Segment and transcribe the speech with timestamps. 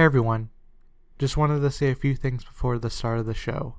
[0.00, 0.48] Hey everyone.
[1.18, 3.74] Just wanted to say a few things before the start of the show.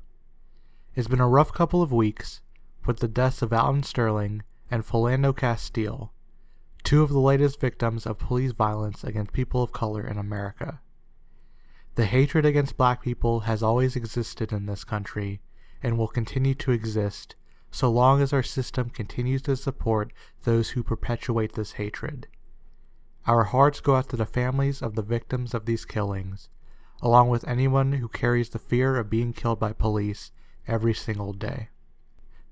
[0.93, 2.41] It's been a rough couple of weeks
[2.85, 6.13] with the deaths of Alton Sterling and Philando Castile,
[6.83, 10.79] two of the latest victims of police violence against people of color in America.
[11.95, 15.41] The hatred against black people has always existed in this country
[15.81, 17.35] and will continue to exist
[17.71, 22.27] so long as our system continues to support those who perpetuate this hatred.
[23.27, 26.49] Our hearts go out to the families of the victims of these killings,
[27.01, 30.31] along with anyone who carries the fear of being killed by police
[30.67, 31.69] every single day.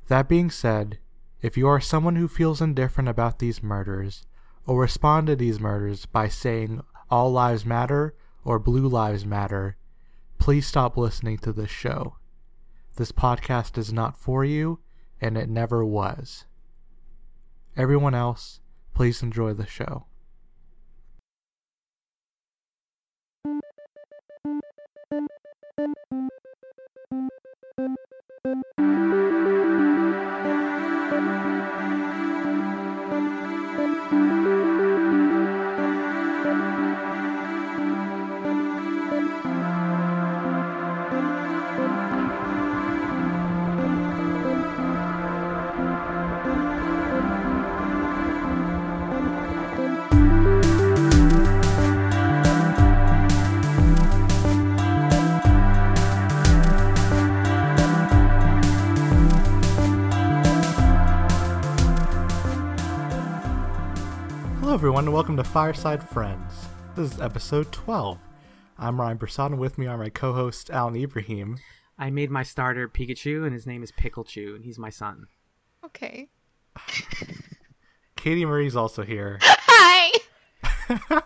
[0.08, 1.00] That being said,
[1.42, 4.26] if you are someone who feels indifferent about these murders,
[4.66, 8.14] or respond to these murders by saying all lives matter
[8.44, 9.78] or blue lives matter,
[10.38, 12.16] please stop listening to this show.
[12.96, 14.80] This podcast is not for you,
[15.20, 16.46] and it never was.
[17.76, 18.60] Everyone else,
[18.94, 20.06] please enjoy the show.
[64.80, 66.54] Everyone, and welcome to Fireside Friends.
[66.96, 68.18] This is episode 12.
[68.78, 71.58] I'm Ryan Brisson, and with me are my co host, Alan Ibrahim.
[71.98, 75.28] I made my starter Pikachu, and his name is Pickle Chew, and he's my son.
[75.84, 76.30] Okay.
[78.16, 79.40] Katie Marie's also here.
[79.44, 80.18] Hi.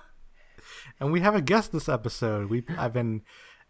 [1.00, 2.50] and we have a guest this episode.
[2.50, 3.22] We I've been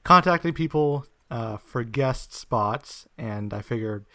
[0.05, 4.05] contacting people uh, for guest spots, and I figured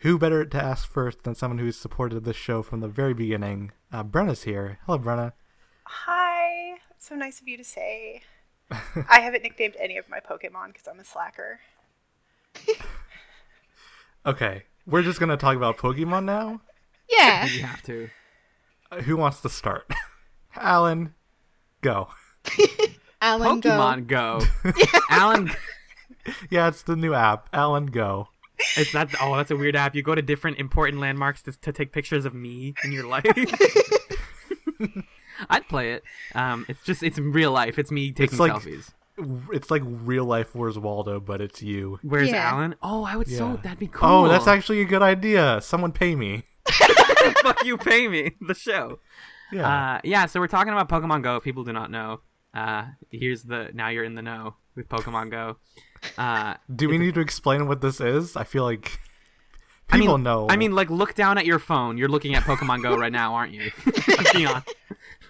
[0.00, 3.72] who better to ask first than someone who's supported this show from the very beginning.
[3.92, 4.78] Uh, Brenna's here.
[4.86, 5.32] Hello, Brenna.
[5.84, 6.76] Hi.
[6.98, 8.22] So nice of you to say.
[8.70, 11.60] I haven't nicknamed any of my Pokemon because I'm a slacker.
[14.26, 16.60] Okay, we're just gonna talk about Pokemon now.
[17.08, 17.46] Yeah.
[17.50, 18.10] You have to.
[18.90, 19.90] Uh, who wants to start?
[20.56, 21.14] Alan,
[21.80, 22.08] go.
[23.22, 24.40] Alan, Pokemon Go.
[25.10, 25.50] Alan,
[26.50, 27.48] Yeah, it's the new app.
[27.52, 28.28] Alan, go.
[28.76, 29.10] It's that.
[29.20, 29.94] Oh, that's a weird app.
[29.94, 33.24] You go to different important landmarks to, to take pictures of me in your life.
[35.48, 36.02] I'd play it.
[36.34, 37.78] Um, it's just it's real life.
[37.78, 38.90] It's me taking like- selfies.
[39.52, 41.98] It's like real life Where's Waldo, but it's you.
[42.02, 42.52] Where's Yeah.
[42.52, 42.74] Alan?
[42.82, 43.56] Oh, I would so Yeah.
[43.56, 44.08] that'd be cool.
[44.08, 45.60] Oh, that's actually a good idea.
[45.60, 46.44] Someone pay me.
[47.42, 48.98] fuck you pay me the show.
[49.52, 49.68] Yeah.
[49.96, 51.36] Uh, yeah, so we're talking about Pokemon Go.
[51.36, 52.20] If people do not know,
[52.54, 55.58] uh, here's the now you're in the know with Pokemon Go.
[56.16, 58.36] Uh, Do we need to explain what this is?
[58.36, 58.98] I feel like
[59.90, 60.46] I people mean, know.
[60.48, 61.98] I mean, like, look down at your phone.
[61.98, 63.70] You're looking at Pokemon Go right now, aren't you?
[63.86, 64.74] Let's be honest.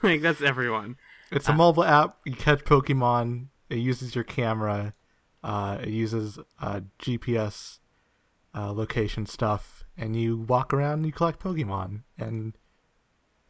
[0.03, 0.97] Like, that's everyone.
[1.31, 2.19] it's a mobile app.
[2.25, 3.47] You catch Pokemon.
[3.69, 4.95] It uses your camera.
[5.43, 7.79] Uh, it uses uh, GPS
[8.55, 12.03] uh, location stuff, and you walk around and you collect Pokemon.
[12.19, 12.57] And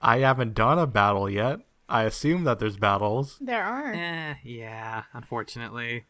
[0.01, 1.61] I haven't done a battle yet.
[1.89, 3.37] I assume that there's battles.
[3.41, 3.93] There are.
[3.93, 6.05] Eh, yeah, unfortunately.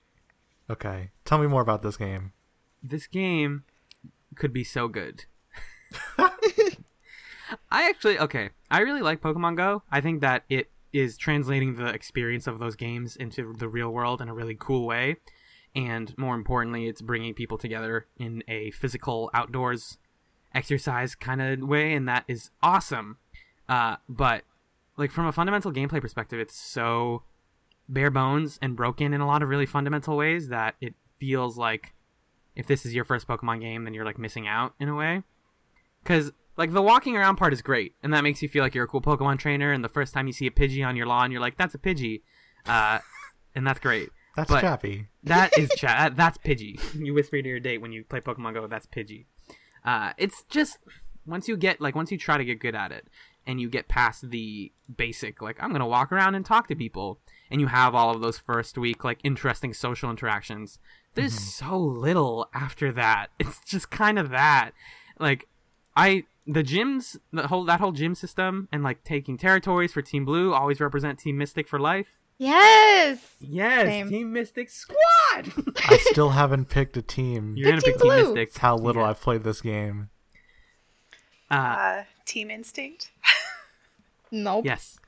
[0.70, 2.32] Okay, tell me more about this game.
[2.80, 3.64] This game
[4.36, 5.24] could be so good.
[6.18, 9.82] I actually, okay, I really like Pokemon Go.
[9.90, 14.22] I think that it is translating the experience of those games into the real world
[14.22, 15.16] in a really cool way.
[15.74, 19.98] And more importantly, it's bringing people together in a physical outdoors
[20.54, 23.18] exercise kind of way, and that is awesome.
[23.68, 24.44] Uh, but,
[24.96, 27.24] like, from a fundamental gameplay perspective, it's so
[27.92, 31.92] bare bones and broken in a lot of really fundamental ways that it feels like
[32.56, 35.22] if this is your first Pokemon game, then you're like missing out in a way.
[36.02, 38.84] Because like the walking around part is great, and that makes you feel like you're
[38.84, 39.72] a cool Pokemon trainer.
[39.72, 41.78] And the first time you see a Pidgey on your lawn, you're like, "That's a
[41.78, 42.22] Pidgey,"
[42.66, 42.98] uh,
[43.54, 44.10] and that's great.
[44.36, 45.08] That's But- Chappy.
[45.24, 45.98] That is Chappy.
[46.00, 46.78] that, that's Pidgey.
[46.98, 48.66] You whisper to your date when you play Pokemon Go.
[48.66, 49.26] That's Pidgey.
[49.84, 50.78] Uh, it's just
[51.26, 53.06] once you get like once you try to get good at it,
[53.46, 57.20] and you get past the basic like I'm gonna walk around and talk to people,
[57.50, 60.78] and you have all of those first week like interesting social interactions.
[61.14, 63.28] There's so little after that.
[63.40, 64.70] It's just kind of that.
[65.18, 65.48] Like
[65.96, 70.24] I the gyms the whole that whole gym system and like taking territories for Team
[70.24, 72.06] Blue always represent Team Mystic for life.
[72.38, 73.18] Yes.
[73.40, 74.08] Yes, Same.
[74.08, 74.96] Team Mystic Squad.
[75.88, 77.54] I still haven't picked a team.
[77.56, 78.22] You're gonna Team pick Team Blue.
[78.34, 78.48] Mystic.
[78.50, 79.10] It's how little Yeah.
[79.10, 80.08] I've played this game.
[81.50, 83.10] Uh, Uh, Team Instinct.
[84.30, 84.64] nope.
[84.64, 84.99] yes.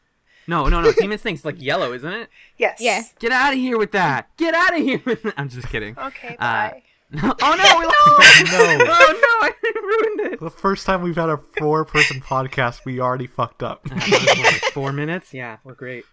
[0.46, 0.92] No, no, no.
[0.92, 2.28] Team Instinct's like yellow, isn't it?
[2.58, 2.78] Yes.
[2.80, 3.14] Yes.
[3.18, 4.28] Get out of here with that.
[4.36, 5.34] Get out of here with that.
[5.36, 5.96] I'm just kidding.
[5.98, 6.82] Okay, Uh, bye.
[7.14, 8.52] oh no, we lost.
[8.52, 8.84] No.
[8.88, 9.12] Oh
[9.42, 9.52] no, I
[9.82, 10.40] ruined it.
[10.40, 13.86] The first time we've had a four person podcast, we already fucked up.
[13.90, 15.34] Uh, what, like four minutes.
[15.34, 16.04] Yeah, we're great.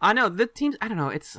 [0.00, 0.76] I know the teams.
[0.80, 1.08] I don't know.
[1.08, 1.36] It's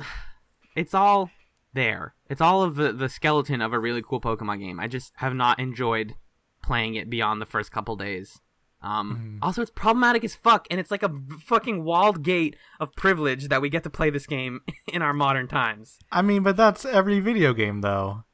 [0.74, 1.30] it's all
[1.72, 2.14] there.
[2.28, 4.78] It's all of the the skeleton of a really cool Pokemon game.
[4.78, 6.14] I just have not enjoyed
[6.62, 8.40] playing it beyond the first couple days.
[8.82, 13.48] Um, Also, it's problematic as fuck, and it's like a fucking walled gate of privilege
[13.48, 14.60] that we get to play this game
[14.92, 15.98] in our modern times.
[16.12, 18.24] I mean, but that's every video game, though.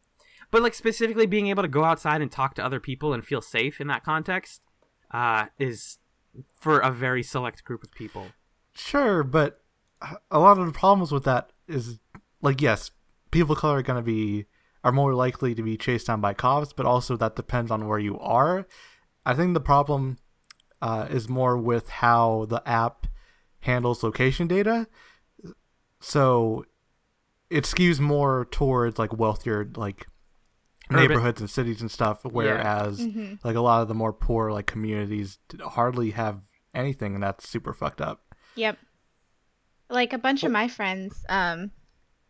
[0.50, 3.40] But like specifically being able to go outside and talk to other people and feel
[3.40, 4.60] safe in that context
[5.10, 5.98] uh, is
[6.60, 8.26] for a very select group of people.
[8.74, 9.62] Sure, but
[10.30, 12.00] a lot of the problems with that is,
[12.42, 12.90] like, yes,
[13.30, 14.46] people of color are going to be
[14.84, 18.00] are more likely to be chased down by cops, but also that depends on where
[18.00, 18.66] you are.
[19.24, 20.18] I think the problem
[20.82, 23.06] uh, is more with how the app
[23.60, 24.86] handles location data.
[26.00, 26.66] So
[27.50, 30.06] it skews more towards like wealthier like
[30.90, 33.34] Urban- neighborhoods and cities and stuff, whereas Mm-hmm.
[33.44, 36.40] like a lot of the more poor like communities hardly have
[36.74, 38.34] anything, and that's super fucked up.
[38.56, 38.78] Yep.
[39.88, 41.70] Like a bunch of my friends um,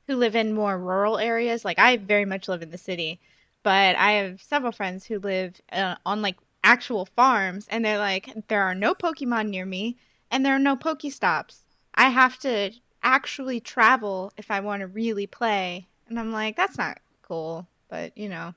[0.07, 1.65] who live in more rural areas.
[1.65, 3.21] Like I very much live in the city,
[3.63, 8.31] but I have several friends who live uh, on like actual farms, and they're like,
[8.49, 9.97] there are no Pokemon near me,
[10.31, 11.61] and there are no Pokestops.
[11.95, 12.73] I have to
[13.03, 17.67] actually travel if I want to really play, and I'm like, that's not cool.
[17.89, 18.55] But you know,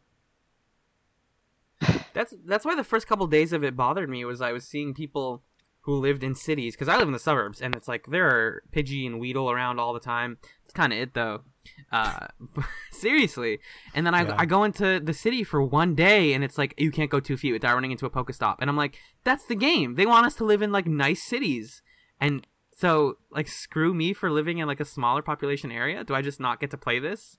[2.14, 4.94] That's that's why the first couple days of it bothered me was I was seeing
[4.94, 5.44] people
[5.82, 8.64] who lived in cities because I live in the suburbs and it's like there are
[8.72, 10.38] Pidgey and Weedle around all the time.
[10.64, 11.42] It's kind of it though.
[11.92, 12.28] Uh,
[12.92, 13.60] seriously.
[13.94, 14.36] And then I, Yeah.
[14.38, 17.38] I go into the city for one day and it's like you can't go two
[17.38, 18.58] feet without running into a Pokestop.
[18.60, 19.96] And I'm like, that's the game.
[19.96, 21.82] They want us to live in like nice cities.
[22.20, 22.46] And
[22.76, 26.04] so like screw me for living in like a smaller population area.
[26.04, 27.38] Do I just not get to play this?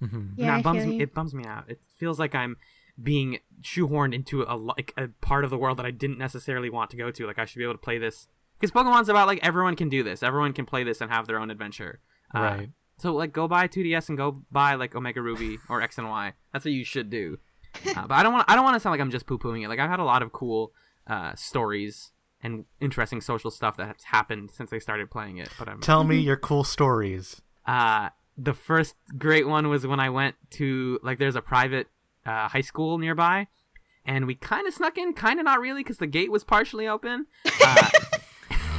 [0.00, 1.00] hmm yeah, Nah, it bums me.
[1.00, 1.64] It bums me out.
[1.68, 2.56] It feels like I'm
[3.02, 6.90] being shoehorned into a like a part of the world that I didn't necessarily want
[6.90, 7.26] to go to.
[7.26, 8.26] Like I should be able to play this
[8.58, 10.22] because Pokemon's about like everyone can do this.
[10.22, 12.00] Everyone can play this and have their own adventure.
[12.34, 12.70] Uh, Right.
[13.00, 16.32] So like go buy 2DS and go buy like Omega Ruby or X and Y.
[16.52, 17.38] That's what you should do.
[17.96, 18.50] Uh, but I don't want.
[18.50, 19.68] I don't want to sound like I'm just poo pooing it.
[19.68, 20.72] Like I've had a lot of cool
[21.06, 22.10] uh, stories
[22.42, 25.50] and interesting social stuff that has happened since I started playing it.
[25.56, 27.40] But I'm Tell me your cool stories.
[27.66, 31.88] uh the first great one was when I went to like there's a private
[32.26, 33.46] uh, high school nearby,
[34.04, 36.88] and we kind of snuck in, kind of not really, because the gate was partially
[36.88, 37.26] open.
[37.62, 37.88] Uh,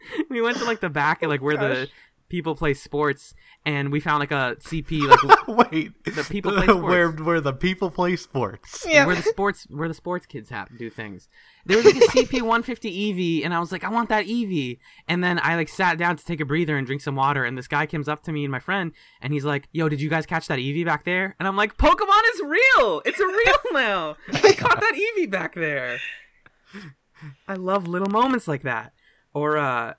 [0.30, 1.88] we went to like the back, like where the Gosh.
[2.32, 3.34] People play sports,
[3.66, 6.82] and we found like a CP like Wait, The people play sports.
[6.82, 8.86] where where the people play sports.
[8.88, 9.04] Yeah.
[9.04, 11.28] where the sports where the sports kids have do things.
[11.66, 14.78] There was like a CP 150 Eevee, and I was like, I want that Eevee.
[15.08, 17.58] And then I like sat down to take a breather and drink some water, and
[17.58, 20.08] this guy comes up to me and my friend, and he's like, Yo, did you
[20.08, 21.36] guys catch that Eevee back there?
[21.38, 23.02] And I'm like, Pokemon is real.
[23.04, 24.16] It's a real now.
[24.32, 25.98] I caught that Eevee back there.
[27.46, 28.94] I love little moments like that.
[29.34, 29.94] Or uh,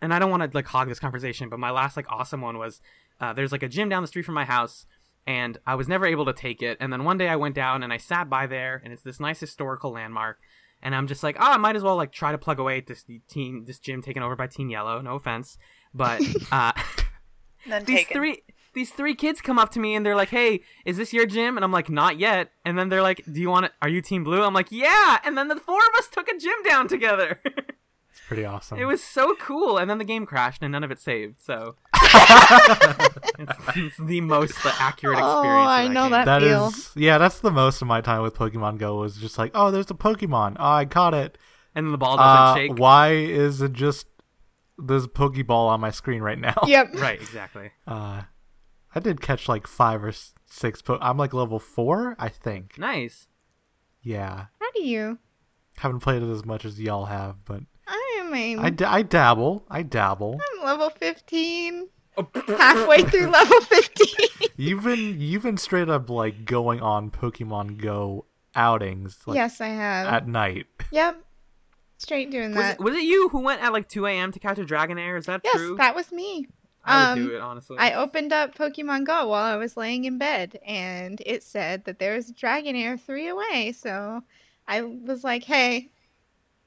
[0.00, 2.58] and I don't want to like hog this conversation, but my last like awesome one
[2.58, 2.80] was
[3.20, 4.86] uh, there's like a gym down the street from my house
[5.28, 6.78] and I was never able to take it.
[6.80, 9.20] And then one day I went down and I sat by there, and it's this
[9.20, 10.38] nice historical landmark.
[10.82, 12.86] And I'm just like, oh, I might as well like try to plug away at
[12.86, 15.02] this team, this gym taken over by Team Yellow.
[15.02, 15.58] No offense,
[15.92, 16.22] but
[16.52, 16.72] uh,
[17.66, 18.16] these taken.
[18.16, 18.42] three
[18.72, 21.58] these three kids come up to me and they're like, "Hey, is this your gym?"
[21.58, 23.72] And I'm like, "Not yet." And then they're like, "Do you want it?
[23.82, 26.38] Are you Team Blue?" I'm like, "Yeah." And then the four of us took a
[26.38, 27.38] gym down together.
[28.18, 28.78] It's pretty awesome.
[28.78, 29.78] it was so cool.
[29.78, 31.40] And then the game crashed and none of it saved.
[31.40, 31.76] So
[33.38, 35.24] it's, it's the most accurate experience.
[35.24, 36.10] Oh, I of know game.
[36.12, 36.24] that.
[36.26, 36.66] That feel.
[36.68, 39.70] is, yeah, that's the most of my time with Pokemon Go was just like, oh,
[39.70, 40.56] there's a Pokemon.
[40.58, 41.38] Oh, I caught it.
[41.74, 42.78] And then the ball doesn't Uh, shake.
[42.78, 44.06] why is it just
[44.78, 46.54] this Pokeball on my screen right now?
[46.66, 46.94] Yep.
[46.98, 47.70] Right, exactly.
[47.86, 48.22] Uh,
[48.94, 50.12] I did catch like five or
[50.46, 50.82] six.
[50.82, 52.78] Po- I'm like level four, I think.
[52.78, 53.28] Nice.
[54.02, 55.18] Yeah, How do you?
[55.76, 57.60] haven't played it as much as y'all have, but
[58.34, 58.62] I am a.
[58.62, 59.64] I, d- I dabble.
[59.70, 60.40] I dabble.
[60.58, 61.88] I'm level 15.
[62.56, 64.48] Halfway through level 15.
[64.56, 68.24] You've been you've been straight up like going on Pokemon Go
[68.56, 70.08] outings like yes, I have.
[70.12, 70.66] at night.
[70.90, 71.22] Yep.
[71.98, 72.74] Straight doing Was that.
[72.74, 74.32] it, was it you who went at like 2 a.m.
[74.32, 75.16] to catch a Dragonair?
[75.18, 75.76] Is that yes, true?
[75.76, 76.46] that was me.
[76.84, 77.76] I would um, do it, honestly.
[77.78, 81.98] I opened up Pokemon Go while I was laying in bed, and it said that
[81.98, 83.72] there was a Dragonair three away.
[83.72, 84.22] So
[84.66, 85.90] I was like, "Hey,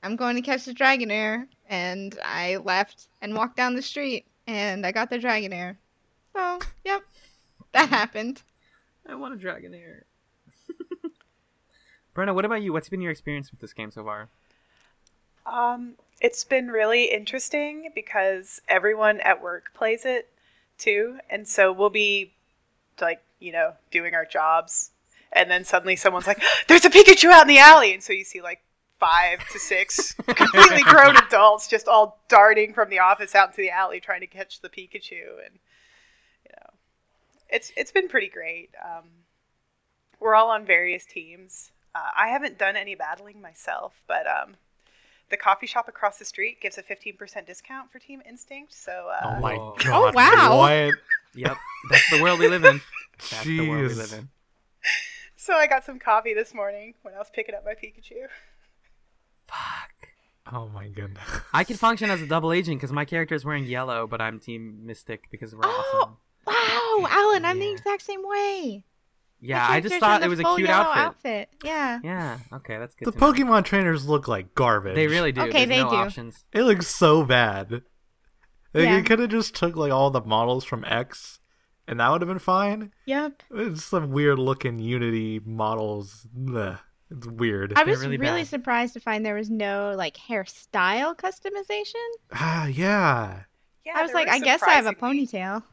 [0.03, 4.86] I'm going to catch the Dragonair," and I left and walked down the street, and
[4.86, 5.77] I got the Dragonair.
[6.34, 7.03] So, yep,
[7.74, 8.41] that happened.
[9.08, 10.03] I want a Dragonair.
[12.15, 12.74] Brenna, what about you?
[12.74, 14.29] What's been your experience with this game so far?
[15.46, 20.29] Um, It's been really interesting because everyone at work plays it
[20.77, 21.17] too.
[21.29, 22.31] And so we'll be
[23.00, 24.91] like, you know, doing our jobs.
[25.34, 27.93] And then suddenly someone's like, there's a Pikachu out in the alley.
[27.93, 28.62] And so you see like
[29.01, 33.72] five to six completely grown adults just all darting from the office out into the
[33.72, 35.43] alley trying to catch the Pikachu.
[35.43, 35.55] And,
[36.46, 36.70] you know,
[37.50, 38.70] it's, it's been pretty great.
[38.86, 39.05] Um,
[40.20, 41.72] we're all on various teams.
[41.96, 44.53] Uh, I haven't done any battling myself, but um,
[45.31, 48.72] the coffee shop across the street gives a 15% discount for Team Instinct.
[48.72, 49.75] So, uh, Oh my Whoa.
[49.84, 50.15] god!
[50.15, 50.58] wow.
[50.60, 50.93] What?
[51.34, 51.58] Yep,
[51.89, 52.79] that's the world we live in.
[53.31, 54.29] That's the world we live in.
[55.38, 58.25] so I got some coffee this morning when I was picking up my Pikachu.
[59.51, 60.10] Fuck.
[60.53, 61.24] Oh my goodness.
[61.53, 64.39] I can function as a double agent because my character is wearing yellow, but I'm
[64.39, 65.93] Team Mystic because we're Oh.
[66.03, 66.17] awesome.
[66.48, 68.84] Wow, Alan, I'm the exact same way.
[69.39, 71.50] Yeah, I just thought it was a cute yellow outfit.
[71.63, 72.00] Yeah.
[72.03, 73.08] Yeah, okay, that's good.
[73.08, 73.31] The to know.
[73.34, 74.96] Pokemon trainers look like garbage.
[74.96, 75.41] They really do.
[75.41, 75.96] Okay, There's they no do.
[75.96, 76.46] options.
[76.53, 77.72] It looks so bad.
[78.74, 78.98] Like, Yeah.
[78.98, 81.39] You could have just took like all the models from X,
[81.88, 82.91] and that would have been fine.
[83.05, 83.43] Yep.
[83.51, 86.25] It's some weird looking Unity models.
[86.38, 86.79] Blech.
[87.12, 87.74] It's weird.
[87.75, 91.94] I They're was really really, surprised to find there was no like hairstyle customization.
[92.34, 93.41] ah, yeah.
[93.86, 95.63] Yeah, I was like, I guess I have a ponytail.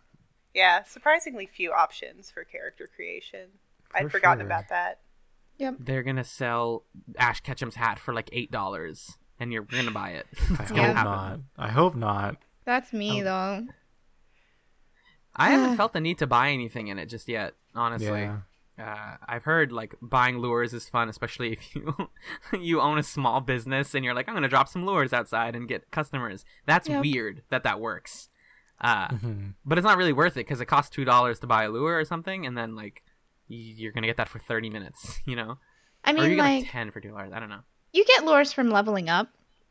[0.54, 3.48] Yeah, surprisingly few options for character creation.
[3.90, 4.46] For I'd forgotten sure.
[4.46, 5.00] about that.
[5.58, 5.74] Yep.
[5.80, 6.84] They're gonna sell
[7.18, 10.26] Ash Ketchum's hat for like eight dollars, and you're gonna buy it.
[10.58, 10.94] I hope happen.
[11.04, 11.40] not.
[11.56, 12.36] I hope not.
[12.64, 13.24] That's me Oh.
[13.24, 13.66] though.
[15.36, 17.54] I haven't felt the need to buy anything in it just yet.
[17.74, 18.38] Honestly, Yeah.
[18.78, 21.94] Uh, I've heard like buying lures is fun, especially if you
[22.60, 25.68] you own a small business and you're like, I'm gonna drop some lures outside and
[25.68, 26.44] get customers.
[26.66, 27.02] That's Yep.
[27.02, 28.28] weird that that works.
[28.80, 29.54] Uh, Mhm.
[29.64, 31.98] but it's not really worth it because it costs two dollars to buy a lure
[31.98, 33.02] or something, and then like
[33.48, 35.58] you're gonna get that for thirty minutes, you know,
[36.04, 37.32] I or you mean, get like like ten for two dollars.
[37.34, 37.62] I don't know.
[37.92, 39.28] you get lures from leveling up.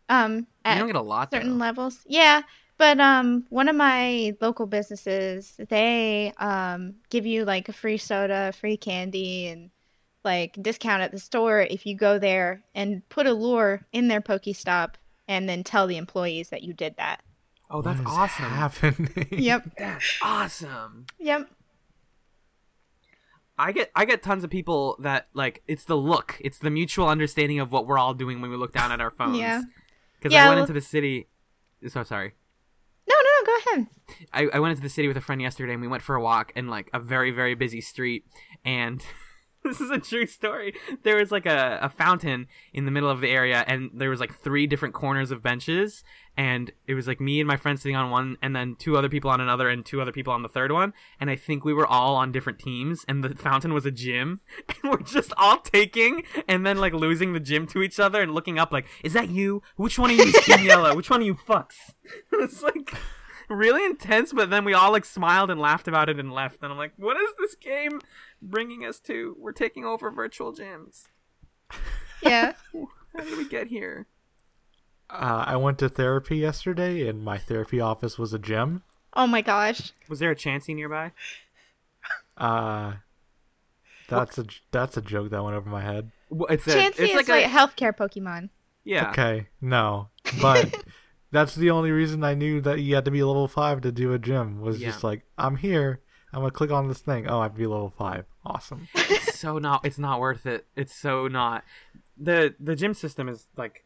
[0.10, 1.66] Um, You don't get a lot certain though.
[1.66, 2.00] levels.
[2.08, 2.42] Yeah,
[2.78, 8.52] but um, one of my local businesses, they um give you like a free soda,
[8.52, 9.70] free candy, and
[10.24, 14.22] like discount at the store if you go there and put a lure in their
[14.22, 14.96] Pokestop
[15.28, 17.22] and then tell the employees that you did that.
[17.72, 18.46] oh, that's What is awesome.
[18.46, 19.28] Happening.
[19.32, 19.70] Yep.
[19.78, 21.06] That's awesome.
[21.20, 21.50] Yep.
[23.60, 27.08] I get I get tons of people that like it's the look, it's the mutual
[27.10, 29.40] understanding of what we're all doing when we look down at our phones.
[29.40, 29.62] Yeah.
[30.20, 31.28] Because Yeah, I went well- into the city.
[31.88, 32.34] So sorry.
[33.08, 33.46] No, no, no.
[33.46, 33.88] Go ahead.
[34.34, 36.22] I, I went into the city with a friend yesterday and we went for a
[36.22, 38.26] walk in like a very very busy street
[38.66, 39.04] and
[39.64, 40.74] this is a true story
[41.04, 44.20] there was like a, a fountain in the middle of the area and there was
[44.20, 46.04] like three different corners of benches
[46.38, 49.10] and it was like me and my friend sitting on one and then two other
[49.10, 51.74] people on another and two other people on the third one and i think we
[51.74, 54.40] were all on different teams and the fountain was a gym
[54.70, 58.34] and we're just all taking and then like losing the gym to each other and
[58.34, 61.22] looking up like is that you which one of you is team yellow which one
[61.22, 61.94] of you fucks
[62.34, 62.94] it's like
[63.50, 66.62] really intense, but then we all like smiled and laughed about it and left.
[66.62, 68.02] And I'm like, what is this game
[68.42, 69.36] bringing us to?
[69.40, 71.04] We're taking over virtual gyms.
[72.22, 72.54] Yeah.
[72.74, 74.08] How did we get here?
[75.10, 78.84] Uh, I went to therapy yesterday, and my therapy office was a gym.
[79.14, 79.94] oh my gosh.
[80.10, 81.12] Was there a Chansey nearby?
[82.38, 82.94] Uh,
[84.08, 86.12] that's a that's a joke that went over my head.
[86.30, 88.50] Well, It's a, Chansey it's is like, like, a healthcare Pokemon.
[88.84, 89.10] yeah.
[89.12, 90.10] Okay, no,
[90.42, 90.84] but
[91.32, 94.14] that's the only reason I knew that you had to be level five to do
[94.14, 94.62] a gym.
[94.62, 94.90] Was Yeah.
[94.92, 96.02] just like I'm here.
[96.34, 97.28] I'm gonna click on this thing.
[97.28, 98.26] Oh, I have to be level five.
[98.46, 98.88] Awesome.
[98.94, 99.86] It's so not.
[99.86, 100.68] It's not worth it.
[100.76, 101.64] It's so not.
[102.18, 103.86] the The gym system is like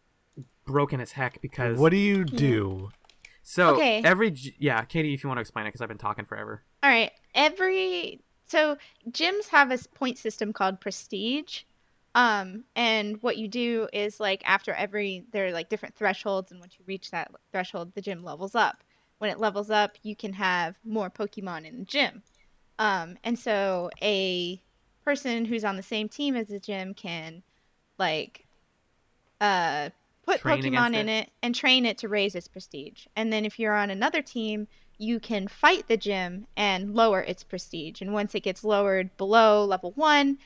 [0.66, 2.92] broken as heck because What do you do?
[3.44, 4.02] so Okay.
[4.04, 6.64] every g- yeah, Katie, if you want to explain it because I've been talking forever.
[6.84, 7.12] All right.
[7.36, 8.78] Every so
[9.10, 11.62] gyms have a s- point system called prestige.
[12.14, 16.60] Um, and what you do is like after every there are like different thresholds, and
[16.60, 18.84] once you reach that threshold, the gym levels up.
[19.20, 22.22] When it levels up, you can have more Pokemon in the gym.
[22.80, 24.62] Um, and so a
[25.06, 27.44] person who's on the same team as the gym can
[27.98, 28.46] like
[29.40, 29.90] uh
[30.24, 31.10] put Train Pokemon in it.
[31.10, 33.06] it and train it to raise its prestige.
[33.16, 37.44] And then if you're on another team, you can fight the gym and lower its
[37.44, 38.02] prestige.
[38.02, 40.38] And once it gets lowered below level one,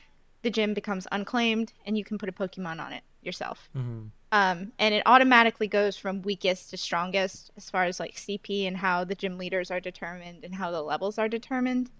[0.42, 3.70] the gym becomes unclaimed and you can put a Pokemon on it yourself.
[3.74, 4.12] Mhm.
[4.32, 8.76] Um, and it automatically goes from weakest to strongest as far as like CP and
[8.76, 11.90] how the gym leaders are determined and how the levels are determined.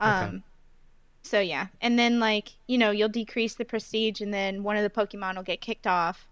[0.00, 0.42] Um, Okay.
[1.24, 4.82] so yeah, and then like you know you'll decrease the prestige, and then one of
[4.84, 6.27] the Pokemon will get kicked off.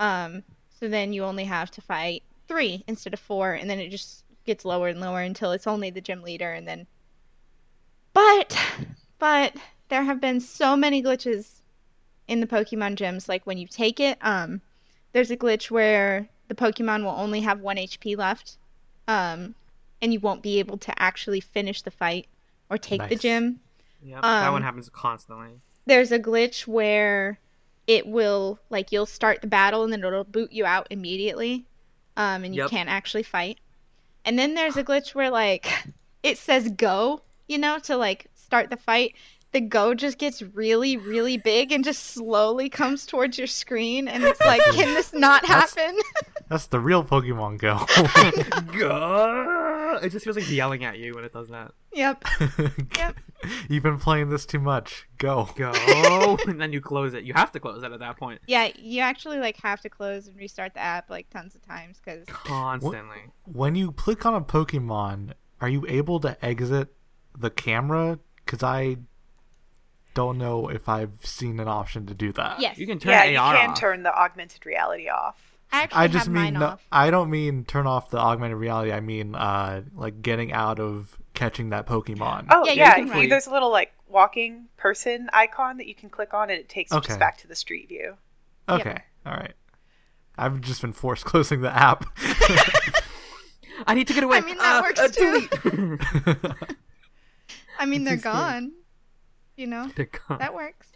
[0.00, 0.42] Um,
[0.80, 4.24] so then you only have to fight three instead of four, and then it just
[4.46, 6.86] gets lower and lower until it's only the gym leader, and then.
[8.12, 8.58] But,
[9.18, 9.54] but
[9.88, 11.60] there have been so many glitches
[12.26, 13.28] in the Pokemon gyms.
[13.28, 14.60] Like when you take it, um,
[15.12, 18.56] there's a glitch where the Pokemon will only have one HP left,
[19.06, 19.54] um,
[20.02, 22.26] and you won't be able to actually finish the fight
[22.70, 23.20] or take the Nice.
[23.20, 23.60] gym.
[24.02, 25.60] Yep, that Um, one happens constantly.
[25.86, 27.38] There's a glitch where
[27.86, 31.64] it will like you'll start the battle and then it'll boot you out immediately,
[32.16, 32.70] um, and you Yep.
[32.70, 33.58] can't actually fight.
[34.24, 35.66] And then there's a glitch where like
[36.22, 39.14] it says go, you know, to like start the fight.
[39.52, 44.22] The go just gets really, really big and just slowly comes towards your screen, and
[44.22, 45.98] it's like, can this not That's- happen?
[46.48, 47.84] That's the real Pokemon Go.
[48.78, 49.56] Go!
[50.02, 51.72] It just feels like yelling at you when it does that.
[51.92, 52.24] yep.
[52.98, 53.16] Yep.
[53.70, 55.06] You've been playing this too much.
[55.16, 55.48] Go.
[55.56, 55.72] Go,
[56.46, 57.24] and then you close it.
[57.24, 60.26] You have to close it at that point Yeah, you actually like have to close
[60.26, 63.18] and restart the app like tons of times because constantly.
[63.44, 66.88] When you click on a Pokemon, are you able to exit
[67.38, 68.18] the camera?
[68.44, 68.96] Because I
[70.14, 72.60] don't know if I've seen an option to do that.
[72.60, 73.78] yes, You can turn yeah, AR you can off.
[73.80, 75.49] turn the augmented reality off.
[75.72, 76.78] I actually I just have mean mine no.
[76.90, 78.92] I don't mean turn off the augmented reality.
[78.92, 82.46] I mean uh like getting out of catching that Pokemon.
[82.50, 83.26] Oh Yeah, you yeah, you- flee.
[83.28, 86.90] there's a little like walking person icon that you can click on, and it takes
[86.92, 88.16] you just back to the street view.
[88.68, 88.96] okay.
[89.24, 89.52] All right.
[90.36, 92.04] I've just been forced closing the app.
[93.86, 94.38] I need to get away.
[94.38, 95.98] I mean, that Uh, works uh, too.
[97.78, 98.72] I mean, they're gone.
[99.56, 100.38] You know, They're gone.
[100.38, 100.88] that works.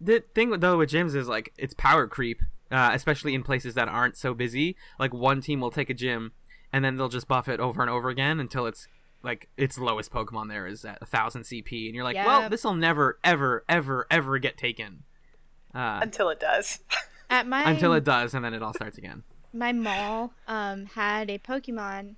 [0.00, 2.40] the thing though with gyms is like it's power creep,
[2.70, 4.76] uh, especially in places that aren't so busy.
[4.98, 6.32] Like one team will take a gym,
[6.72, 8.88] and then they'll just buff it over and over again until it's
[9.22, 12.62] like its lowest Pokemon there is at a thousand CP, and you're like, well, this
[12.64, 15.02] will never, ever, ever, ever get taken.
[15.74, 16.78] Uh, Until it does.
[17.28, 19.24] At my until it does, and then it all starts again.
[19.52, 22.14] my mall um had a Pokemon.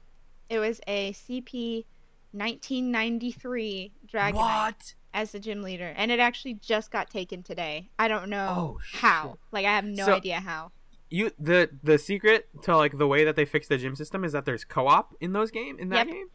[0.51, 1.85] It was a CP
[2.33, 4.95] 1993 Dragonite What?
[5.15, 7.89] As the gym leader, and it actually just got taken today.
[7.99, 9.31] I don't know Oh, how.
[9.31, 9.39] shit.
[9.53, 10.73] Like I have no So- idea how.
[11.11, 14.33] You the the secret to like the way that they fix the gym system is
[14.33, 16.15] that there's co-op in those game in that Yep.
[16.15, 16.27] game.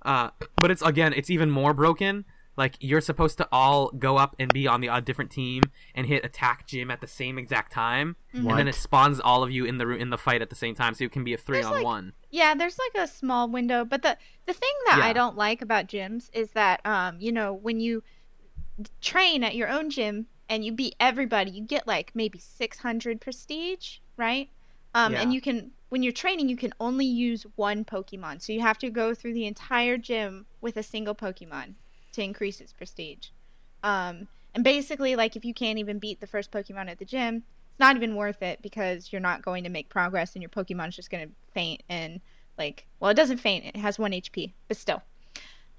[0.00, 2.24] Uh, but it's again, it's even more broken.
[2.56, 5.62] Like you're supposed to all go up and be on the a different team
[5.94, 9.50] and hit attack gym at the same exact time, and then it spawns all of
[9.50, 11.36] you in the in the fight at the same time, so it can be a
[11.36, 12.12] three There's, on like- one.
[12.30, 15.88] Yeah, there's like a small window, but the the thing that I don't like about
[15.88, 18.02] gyms is that um, you know, when you
[19.00, 23.98] train at your own gym and you beat everybody, you get like maybe 600 prestige,
[24.16, 24.48] right?
[24.94, 28.42] Um, and you can when you're training, you can only use one Pokemon.
[28.42, 31.74] So you have to go through the entire gym with a single Pokemon
[32.14, 33.28] to increase its prestige.
[33.82, 37.42] Um, and basically like if you can't even beat the first Pokemon at the gym,
[37.70, 40.96] it's not even worth it because you're not going to make progress and your Pokemon's
[40.96, 42.20] just going to faint and
[42.56, 45.02] like well it doesn't faint it has 1 HP but still.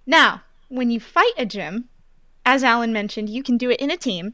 [0.06, 1.90] Now when you fight a gym
[2.46, 4.34] as Alan mentioned you can do it in a team.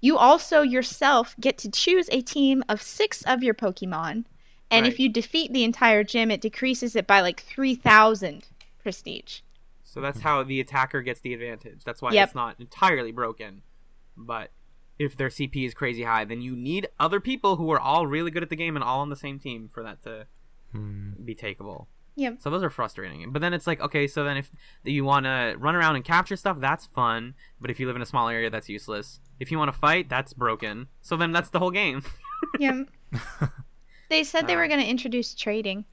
[0.00, 4.24] You also yourself get to choose a team of 6 of your Pokemon
[4.70, 8.48] and if you defeat the entire gym it decreases it by like 3000
[8.82, 9.40] prestige
[9.94, 11.84] So that's how the attacker gets the advantage.
[11.84, 12.26] That's why Yep.
[12.28, 13.62] it's not entirely broken.
[14.16, 14.50] But
[14.98, 18.32] if their CP is crazy high, then you need other people who are all really
[18.32, 20.26] good at the game and all on the same team for that to
[20.72, 21.12] Hmm.
[21.24, 21.86] be takeable.
[22.16, 22.38] Yep.
[22.40, 23.30] So those are frustrating.
[23.32, 24.50] But then it's like, okay, so then if
[24.82, 27.34] you want to run around and capture stuff, that's fun.
[27.60, 29.20] But if you live in a small area, that's useless.
[29.38, 30.88] If you want to fight, that's broken.
[31.02, 32.02] So then that's the whole game.
[32.58, 32.82] yeah
[34.10, 35.84] they said they Uh, were going to introduce trading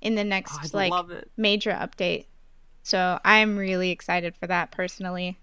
[0.00, 1.30] in the next I'd like love it.
[1.36, 2.26] major update.
[2.84, 5.38] So I'm really excited for that personally.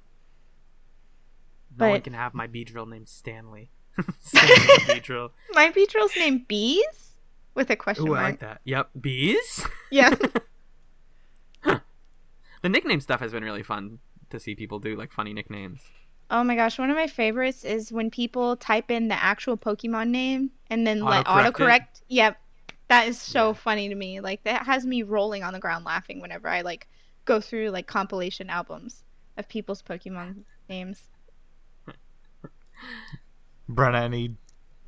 [1.77, 3.69] No one can have my Beedrill named Stanley.
[4.21, 4.55] Stanley
[4.87, 5.31] Beedrill.
[5.51, 7.15] My Beedrill's named Bees
[7.55, 8.61] with a question Ooh, I like that.
[8.63, 9.65] Yep, bees.
[9.89, 10.13] Yeah.
[12.61, 13.97] The nickname stuff has been really fun
[14.29, 15.81] to see people do like funny nicknames.
[16.29, 20.09] oh my gosh, one of my favorites is when people type in the actual Pokemon
[20.09, 21.53] name and then let Autocorrect it?
[21.55, 22.01] autocorrect.
[22.09, 22.37] Yep.
[22.89, 23.53] That is so Yeah.
[23.53, 24.19] funny to me.
[24.19, 26.87] Like that has me rolling on the ground laughing whenever I like
[27.25, 29.03] go through like compilation albums
[29.37, 31.03] of people's Pokemon names.
[33.69, 34.35] Brenna, any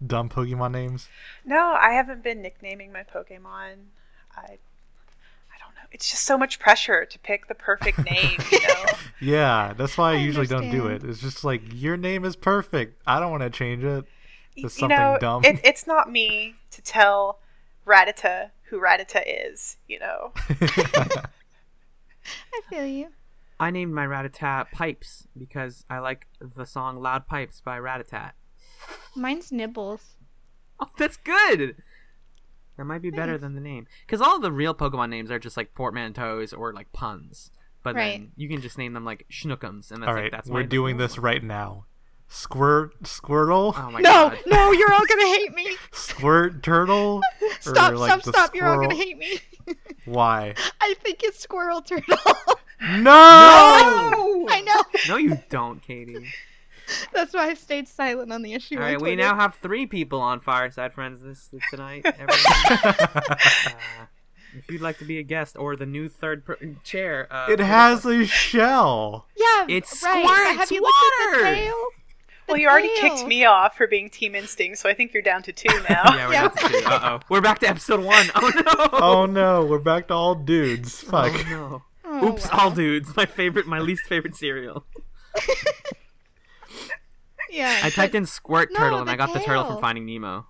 [0.06, 1.08] dumb Pokemon names?
[1.46, 3.76] No, I haven't been nicknaming my Pokemon.
[4.36, 5.88] I I don't know.
[5.92, 8.86] It's just so much pressure to pick the perfect name, you know.
[9.22, 11.04] Yeah, that's why I, I usually don't do it.
[11.04, 13.02] It's just like your name is perfect.
[13.06, 14.06] I don't want to change it.
[14.56, 15.46] Y- Just you something know, dumb.
[15.46, 17.40] It, it's not me to tell
[17.88, 20.34] Rattata who Rattata is, you know.
[22.54, 23.08] I feel you.
[23.60, 28.32] I named my Rattata Pipes because I like the song Loud Pipes by Ratatat.
[29.16, 30.16] Mine's Nibbles.
[30.80, 31.76] Oh, that's good.
[32.78, 33.88] That might be better than the name.
[34.06, 37.52] Because all the real Pokemon names are just like portmanteaus or like puns.
[37.84, 38.20] But Right.
[38.20, 40.62] then you can just name them like Schnookums, and that's All like right, that's we're
[40.62, 41.86] my- doing this right now.
[42.34, 43.74] Squirt Squirtle?
[43.78, 44.40] Oh my no, god.
[44.48, 45.78] no, you're all gonna hate me.
[45.92, 47.22] Squirt Turtle?
[47.60, 48.56] Stop, like, stop, the stop!
[48.56, 49.38] You're all gonna hate me.
[50.06, 50.56] Why?
[50.82, 52.18] I think it's Squirrel Turtle.
[52.82, 54.48] No!
[54.50, 54.82] I know.
[55.08, 56.26] No, you don't, Katie.
[57.14, 58.76] That's why I stayed silent on the issue.
[58.78, 62.04] All right, we now have three people on Fireside Friends this tonight.
[62.06, 62.28] Uh,
[64.58, 67.60] if you'd like to be a guest or the new third per- chair, uh, it
[67.60, 69.28] has a shell.
[69.38, 70.24] Yeah, It's right.
[70.26, 71.76] squirts Have you looked at the tail?
[72.48, 73.16] Well, you already tail.
[73.16, 76.04] kicked me off for being Team Instinct, so I think you're down to two now.
[76.16, 76.42] Yeah, we're Yeah.
[76.50, 76.82] down to two.
[76.86, 78.28] Uh oh, we're back to episode one.
[78.36, 78.90] Oh no.
[79.00, 81.02] Oh no, we're back to all dudes.
[81.02, 81.32] Fuck.
[81.34, 81.84] Oh, no.
[82.06, 82.60] Oh, Oops, wow.
[82.60, 83.16] all dudes.
[83.16, 84.86] My favorite, my least favorite cereal.
[87.50, 87.82] Yeah.
[87.84, 89.80] I typed in squirt No, turtle and I got the turtle from.
[89.80, 90.48] Finding Nemo.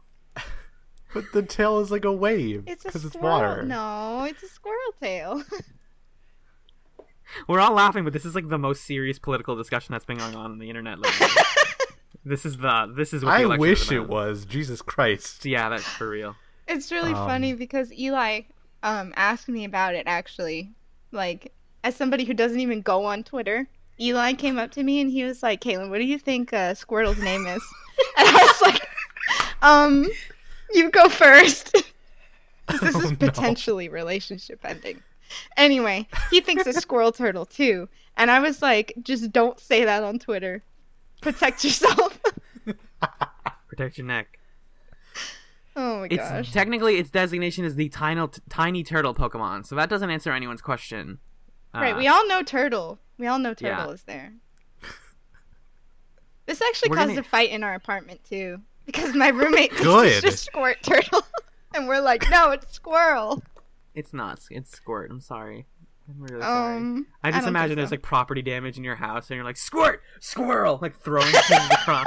[1.13, 3.39] But the tail is like a wave It's a because it's squirrel.
[3.39, 3.63] water.
[3.63, 5.43] No, it's a squirrel tail.
[7.47, 10.33] We're all laughing, but this is like the most serious political discussion that's been going
[10.35, 11.27] on on the internet lately.
[12.25, 14.45] This is the this is what I election wish is it was.
[14.45, 15.45] Jesus Christ.
[15.45, 16.35] Yeah, that's for real.
[16.67, 18.41] It's really Um, funny because Eli
[18.83, 20.71] um asked me about it actually.
[21.11, 21.51] Like
[21.83, 23.67] as somebody who doesn't even go on Twitter,
[23.99, 26.73] Eli came up to me and he was like, "Caitlin, what do you think uh,
[26.73, 27.61] Squirtle's name is?"
[28.17, 28.87] and I was like,
[29.61, 30.07] "Um,
[30.73, 31.71] you go first.
[32.81, 33.17] this Oh, is no.
[33.17, 35.01] potentially relationship ending."
[35.57, 40.03] Anyway, he thinks it's Squirrel Turtle too, and I was like, "Just don't say that
[40.03, 40.63] on Twitter.
[41.23, 42.19] Protect yourself."
[43.67, 44.39] Protect your neck.
[45.75, 46.51] oh my It's gosh.
[46.51, 51.17] technically its designation is the tiny tiny turtle Pokemon, so that doesn't answer anyone's question.
[51.73, 52.99] Right, Uh, we all know Turtle.
[53.17, 53.77] We all know yeah.
[53.77, 54.33] Turtle is there.
[56.45, 59.87] This actually We're caused gonna- a fight in our apartment too, because my roommate thinks
[60.17, 61.23] it's just Squirt Turtle,
[61.73, 63.41] and we're like, no, it's Squirrel.
[63.95, 64.39] It's not.
[64.51, 65.09] It's Squirt.
[65.09, 65.65] I'm sorry.
[66.09, 66.77] I'm really sorry.
[66.77, 67.93] Um, I just don't imagine there's so.
[67.93, 72.05] like property damage in your house, and you're like squirt, squirrel, like throwing things across.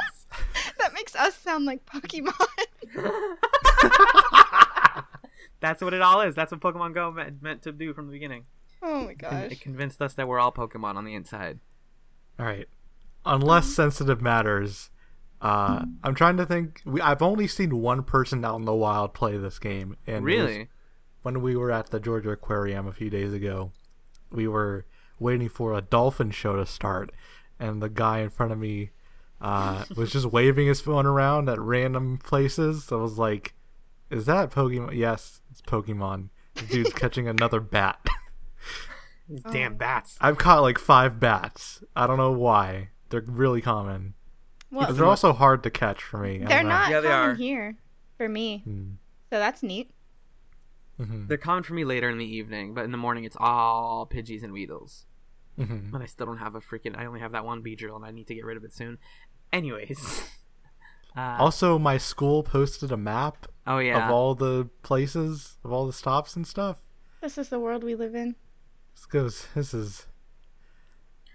[0.78, 2.32] that makes us sound like Pokemon.
[5.60, 6.34] That's what it all is.
[6.34, 8.44] That's what Pokemon Go meant, meant to do from the beginning.
[8.82, 9.52] oh my It gosh.
[9.52, 11.58] it convinced us that we're all Pokemon on the inside.
[12.38, 12.68] All right.
[13.24, 14.90] Unless sensitive matters,
[15.40, 16.82] uh, I'm trying to think.
[16.84, 20.68] We, I've only seen one person out in the wild play this game, and really?
[21.22, 23.72] when we were at the Georgia Aquarium a few days ago,
[24.30, 24.86] we were
[25.18, 27.10] waiting for a dolphin show to start,
[27.58, 28.90] and the guy in front of me
[29.40, 32.90] uh, was just waving his phone around at random places.
[32.92, 33.54] I was like,
[34.10, 36.28] "Is that Pokemon?" Yes, it's Pokemon.
[36.54, 37.98] The dude's catching another bat.
[39.44, 39.50] Oh.
[39.50, 40.16] damn bats.
[40.20, 41.82] I've caught like five bats.
[41.96, 42.90] I don't know why.
[43.10, 44.14] They're really common.
[44.70, 46.36] well, But they're also hard to catch for me.
[46.36, 46.68] I they're don't know.
[46.68, 47.34] not Yeah, they common are.
[47.34, 47.76] here
[48.18, 48.90] for me, Hmm.
[49.32, 49.90] so that's neat.
[50.98, 51.28] Mhm.
[51.28, 54.42] They're common for me later in the evening, but in the morning it's all Pidgeys
[54.42, 55.04] and Weedles.
[55.58, 55.90] Mhm.
[55.90, 56.96] But I still don't have a freaking.
[56.98, 58.98] I only have that one Beedrill, and I need to get rid of it soon.
[59.52, 60.30] Anyways.
[61.18, 64.04] Uh, Also, my school posted a map oh yeah.
[64.04, 66.76] of all the places, of all the stops and stuff.
[67.22, 68.36] This is the world we live in.
[68.94, 69.46] This goes.
[69.54, 70.06] This is.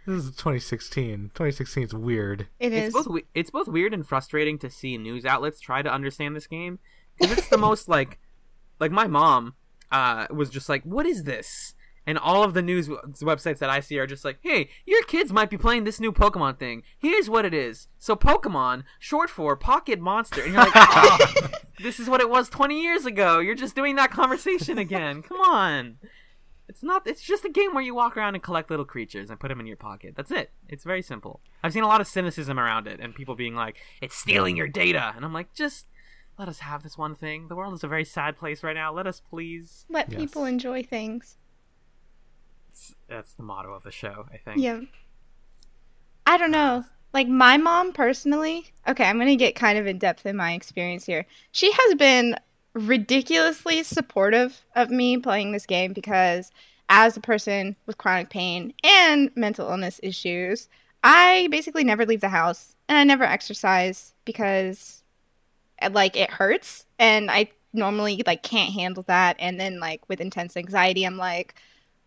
[0.06, 1.32] This is 2016.
[1.34, 2.48] 2016 is weird.
[2.60, 5.92] It it's both we- it's both weird and frustrating to see news outlets try to
[5.92, 6.78] understand this game
[7.20, 8.20] because it's the most like
[8.82, 9.56] like my mom
[9.92, 11.74] uh was just like what is this
[12.08, 15.32] and all of the news websites that I see are just like hey your kids
[15.32, 19.56] might be playing this new Pokemon thing here's what it is so Pokemon short for
[19.56, 21.48] Pocket Monster and you're like oh,
[21.84, 25.40] this is what it was 20 years ago you're just doing that conversation again come
[25.40, 25.98] on
[26.72, 27.06] it's not.
[27.06, 29.60] It's just a game where you walk around and collect little creatures and put them
[29.60, 30.14] in your pocket.
[30.16, 30.52] That's it.
[30.70, 31.42] It's very simple.
[31.62, 34.70] I've seen a lot of cynicism around it and people being like, "It's stealing your
[34.70, 35.88] data," and I'm like, just
[36.42, 37.48] let us have this one thing.
[37.50, 38.92] The world is a very sad place right now.
[38.92, 39.86] Let us please.
[39.90, 40.20] Let Yes.
[40.20, 41.38] people enjoy things.
[42.72, 44.58] It's- That's the motto of the show, I think.
[44.60, 44.80] Yeah.
[46.26, 46.84] I don't know.
[47.14, 50.54] Like my mom personally, okay, I'm going to get kind of in depth in my
[50.54, 51.28] experience here.
[51.52, 52.36] She has been
[52.74, 56.50] ridiculously supportive of me playing this game because
[56.90, 60.70] as a person with chronic pain and mental illness issues,
[61.04, 65.01] I basically never leave the house and I never exercise because uh,
[65.90, 70.58] like it hurts and I normally like can't handle that and then like with intense
[70.58, 71.56] anxiety I'm like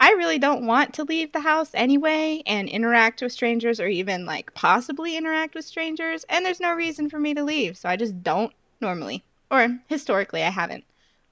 [0.00, 4.26] I really don't want to leave the house anyway and interact with strangers or even
[4.26, 6.24] like possibly interact with strangers.
[6.28, 7.76] And there's no reason for me to leave.
[7.76, 9.22] So I just don't normally.
[9.50, 10.84] Or historically, I haven't.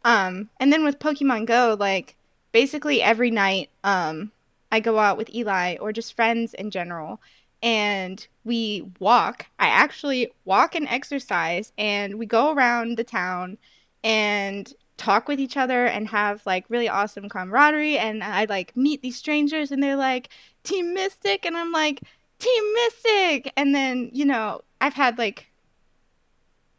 [0.05, 2.17] Um, and then with Pokemon Go, like
[2.53, 4.31] basically every night, um,
[4.71, 7.21] I go out with Eli or just friends in general
[7.62, 9.46] and we walk.
[9.59, 13.57] I actually walk and exercise and we go around the town
[14.03, 19.03] and talk with each other and have like really awesome camaraderie and I like meet
[19.03, 20.29] these strangers and they're like
[20.64, 22.01] Team Mystic and I'm like
[22.38, 25.46] Team Mystic and then, you know, I've had like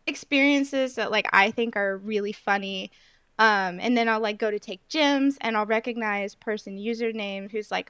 [0.05, 2.91] experiences that like I think are really funny.
[3.39, 7.71] Um, and then I'll like go to take gyms and I'll recognize person username who's
[7.71, 7.89] like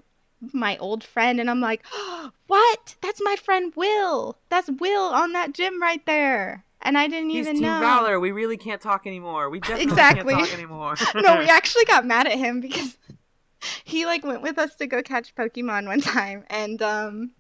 [0.51, 2.95] my old friend and I'm like, oh, "What?
[3.01, 4.38] That's my friend Will.
[4.49, 7.79] That's Will on that gym right there." And I didn't He's even Team know.
[7.79, 8.19] Valor.
[8.19, 9.49] We really can't talk anymore.
[9.49, 10.34] We definitely Exactly.
[10.36, 10.95] can't talk anymore.
[11.15, 12.97] no, we actually got mad at him because
[13.86, 17.32] he like went with us to go catch Pokemon one time and um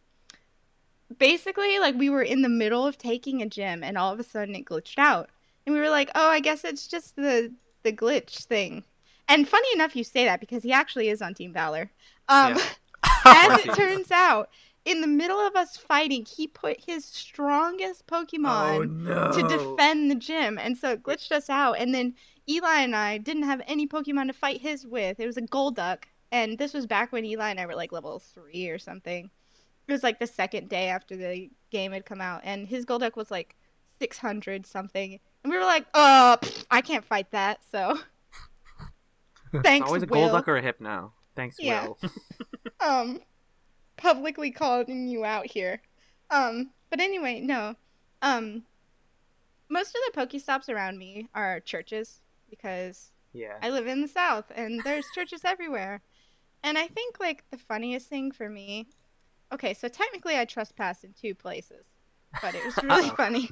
[1.19, 4.23] basically like we were in the middle of taking a gym and all of a
[4.23, 5.29] sudden it glitched out.
[5.65, 8.83] And we were like, "Oh, I guess it's just the the glitch thing."
[9.27, 11.91] And funny enough you say that because he actually is on Team Valor.
[12.29, 12.63] Um Yeah.
[13.49, 14.49] as it turns out,
[14.85, 19.31] in the middle of us fighting, he put his strongest Pokemon oh no.
[19.31, 21.73] to defend the gym, and so it glitched us out.
[21.73, 22.15] And then
[22.49, 25.19] Eli and I didn't have any Pokemon to fight his with.
[25.19, 28.19] It was a Golduck, and this was back when Eli and I were like level
[28.19, 29.29] three or something.
[29.87, 33.15] It was like the second day after the game had come out, and his Golduck
[33.15, 33.55] was like
[33.99, 37.99] six hundred something, and we were like, "Uh, pfft, I can't fight that." So
[39.53, 40.29] It's thanks, always a Will.
[40.29, 41.13] Golduck or a Hypno.
[41.35, 41.87] Thanks, Yeah.
[41.87, 41.97] Will.
[42.79, 43.21] um
[43.97, 45.81] publicly calling you out here.
[46.29, 47.75] Um but anyway, no.
[48.21, 48.63] Um
[49.69, 52.19] most of the Pokestops around me are churches
[52.49, 53.57] because yeah.
[53.61, 56.01] I live in the south and there's churches everywhere.
[56.63, 58.87] And I think like the funniest thing for me
[59.51, 61.85] Okay, so technically I trespassed in two places,
[62.41, 63.49] but it was really funny.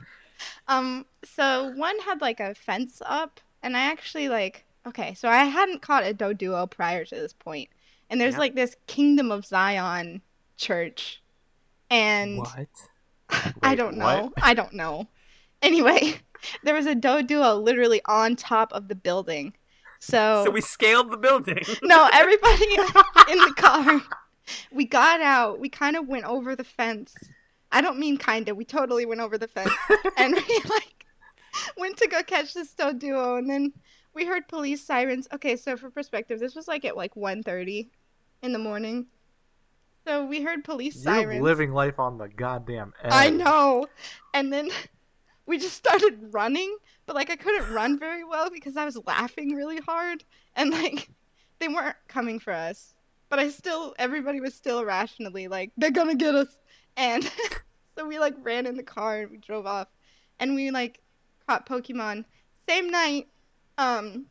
[0.68, 5.44] Um so one had like a fence up and I actually like okay, so I
[5.46, 7.70] hadn't caught a Doduo prior to this point.
[8.10, 8.40] And there's Yeah.
[8.40, 10.22] like this Kingdom of Zion
[10.58, 11.22] church.
[11.90, 12.68] And What?
[13.64, 14.24] I don't what?
[14.24, 14.34] know.
[14.42, 15.08] I don't know.
[15.64, 16.16] Anyway,
[16.64, 19.54] there was a Doduo literally on top of the building.
[20.00, 21.60] So, So we scaled the building.
[21.84, 22.66] no, everybody
[23.30, 24.02] in the car.
[24.72, 25.60] We got out.
[25.60, 27.16] We kind of went over the fence.
[27.72, 28.58] I don't mean kind of.
[28.58, 29.72] We totally went over the fence,
[30.18, 31.06] and we like
[31.78, 33.72] went to go catch this Doduo, and then
[34.14, 35.28] we heard police sirens.
[35.34, 37.90] Okay, so for perspective, this was like at like 1.30
[38.42, 39.08] in the morning.
[40.06, 41.42] So we heard police You're sirens.
[41.42, 43.12] living life on the goddamn edge.
[43.14, 43.88] I know.
[44.34, 44.70] And then
[45.46, 49.56] we just started running, but like I couldn't run very well because I was laughing
[49.56, 50.24] really hard
[50.56, 51.10] and like
[51.60, 52.96] they weren't coming for us.
[53.30, 56.58] But I still everybody was still irrationally like they're going to get us.
[56.98, 57.24] And
[57.98, 59.88] so we like ran in the car and we drove off
[60.40, 61.00] and we like
[61.48, 62.26] caught Pokemon.
[62.68, 63.28] Same night
[63.78, 64.26] um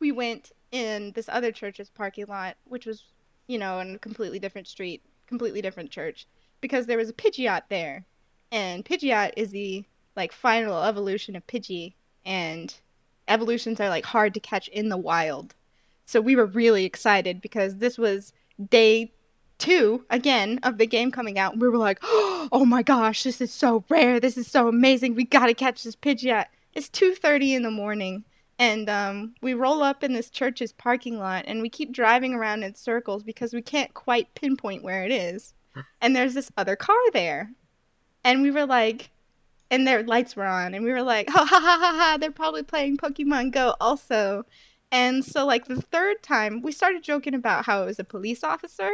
[0.00, 3.04] we went in this other church's parking lot, which was,
[3.46, 6.26] you know, in a completely different street, completely different church
[6.60, 8.04] because there was a Pidgeot there,
[8.50, 9.84] and Pidgeot is the
[10.16, 12.74] like final evolution of Pidgey, and
[13.28, 15.54] evolutions are like hard to catch in the wild.
[16.06, 18.32] So we were really excited because this was
[18.70, 19.12] day
[19.58, 21.58] two again of the game coming out.
[21.58, 24.20] We were like, "Oh my gosh, this is so rare!
[24.20, 25.14] This is so amazing!
[25.14, 28.24] We gotta catch this Pidgeot!" It's two thirty in the morning,
[28.58, 32.62] and um, we roll up in this church's parking lot, and we keep driving around
[32.62, 35.54] in circles because we can't quite pinpoint where it is
[36.00, 37.50] and there's this other car there.
[38.22, 39.10] And we were like,
[39.70, 42.30] and their lights were on, and we were like, ha ha ha ha ha, they're
[42.30, 44.44] probably playing Pokemon Go also.
[44.92, 48.44] And so, like, the third time, we started joking about how it was a police
[48.44, 48.90] officer.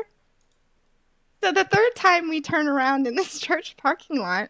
[1.42, 4.48] So, the third time we turn around in this church parking lot,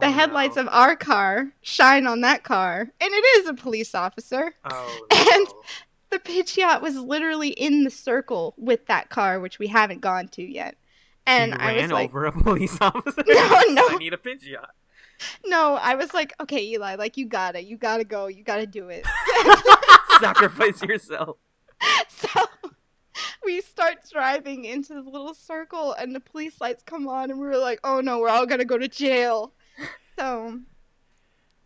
[0.00, 0.62] the Oh, headlights no.
[0.62, 4.52] of our car shine on that car, and it is a police officer.
[4.64, 5.62] Oh, and- no.
[6.10, 10.42] The Pidgeot was literally in the circle with that car, which we haven't gone to
[10.44, 10.76] yet.
[11.26, 13.24] And you I ran was like, over a police officer.
[13.26, 13.88] No, no.
[13.88, 14.64] I need a Pidgeot.
[15.44, 18.90] No, I was like, okay, Eli, like you gotta, you gotta go, you gotta do
[18.90, 19.04] it.
[20.20, 21.36] Sacrifice yourself.
[22.08, 22.28] so
[23.44, 27.46] we start driving into the little circle, and the police lights come on, and we
[27.46, 29.52] were like, oh no, we're all gonna go to jail.
[30.18, 30.60] So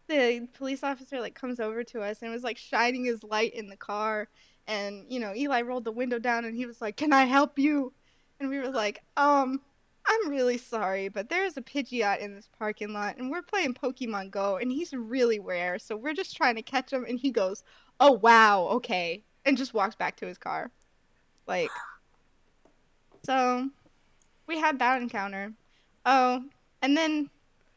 [0.09, 3.69] the police officer like comes over to us and was like shining his light in
[3.69, 4.29] the car,
[4.67, 7.59] and you know, Eli rolled the window down, and he was like, can I help
[7.59, 7.93] you?
[8.41, 9.61] And we were like, um.
[10.11, 14.31] I'm really sorry, but there's a Pidgeot in this parking lot, and we're playing Pokemon
[14.31, 17.05] Go, and he's really rare, so we're just trying to catch him.
[17.07, 17.63] And he goes,
[18.01, 20.71] "Oh wow, okay," and just walks back to his car.
[21.47, 21.69] Like,
[23.23, 23.69] so
[24.47, 25.53] we had that encounter.
[26.07, 26.43] Oh,
[26.81, 27.29] and then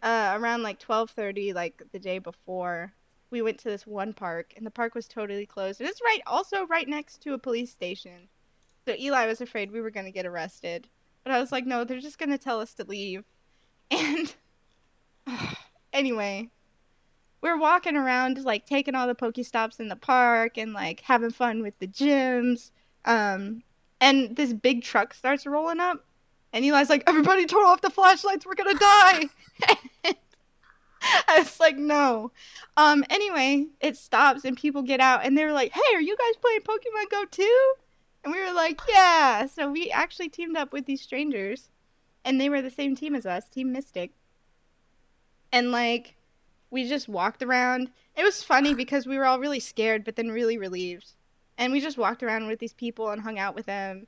[0.02, 2.94] uh, around like twelve thirty, like the day before,
[3.30, 5.80] we went to this one park, and the park was totally closed.
[5.80, 8.28] And it's right, also right next to a police station.
[8.88, 10.88] So Eli was afraid we were gonna get arrested,
[11.24, 13.24] but I was like, no, they're just gonna tell us to leave.
[13.92, 14.34] And
[15.94, 16.50] anyway,
[17.42, 21.62] we're walking around, like taking all the Pokestops in the park and like having fun
[21.62, 22.72] with the gyms.
[23.06, 23.64] Um,
[24.00, 26.04] and this big truck starts rolling up,
[26.54, 28.46] and Eli's like, "Everybody, turn off the flashlights.
[28.46, 29.30] We're gonna die."
[31.28, 32.32] I was like, no.
[32.78, 33.04] Um.
[33.10, 36.62] Anyway, it stops and people get out and they're like, "Hey, are you guys playing
[36.62, 37.74] Pokemon Go too?"
[38.24, 41.70] And we were like, "Yeah." So we actually teamed up with these strangers,
[42.24, 44.12] and they were the same team as us, Team Mystic.
[45.52, 46.16] And like,
[46.70, 47.92] we just walked around.
[48.16, 51.12] It was funny because we were all really scared, but then really relieved.
[51.58, 54.08] And we just walked around with these people and hung out with them,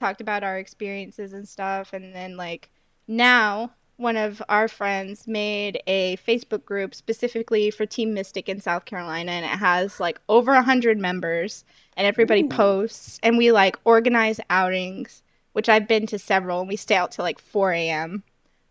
[0.00, 1.92] talked about our experiences and stuff.
[1.92, 2.70] And then like
[3.06, 8.84] now one of our friends made a Facebook group specifically for Team Mystic in South
[8.84, 11.64] Carolina, and it has like over a hundred members,
[11.96, 12.48] and everybody Ooh.
[12.48, 17.12] posts, and we like organize outings, which I've been to several, and we stay out
[17.12, 18.24] till like four a.m.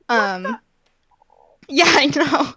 [0.10, 0.58] Um,
[1.70, 2.54] yeah, I know.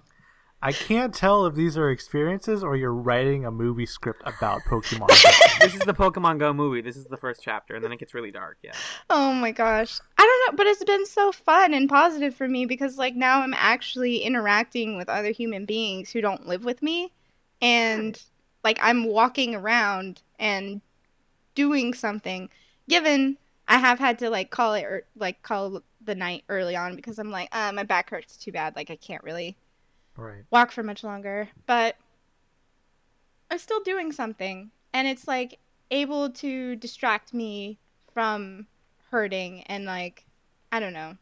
[0.67, 5.07] I can't tell if these are experiences or you're writing a movie script about Pokemon.
[5.07, 5.31] Go.
[5.61, 6.81] this is the Pokemon Go movie.
[6.81, 8.59] This is the first chapter, and then it gets really dark.
[8.65, 8.73] Yeah.
[9.09, 10.01] Oh my gosh.
[10.19, 13.43] I don't know, but it's been so fun and positive for me because like now
[13.43, 17.13] I'm actually interacting with other human beings who don't live with me
[17.63, 18.21] and
[18.65, 20.81] like I'm walking around and
[21.55, 22.51] doing something.
[22.89, 23.37] Given
[23.69, 27.21] I have had to like call it or like call the night early on because
[27.21, 28.75] I'm like, uh, my back hurts too bad.
[28.75, 29.57] Like I can't really
[30.17, 30.45] right.
[30.51, 31.97] walk for much longer, but
[33.51, 34.71] I'm still doing something.
[34.93, 35.59] And it's like
[35.91, 37.79] able to distract me
[38.13, 38.67] from
[39.11, 40.25] hurting and like,
[40.73, 41.17] I don't know.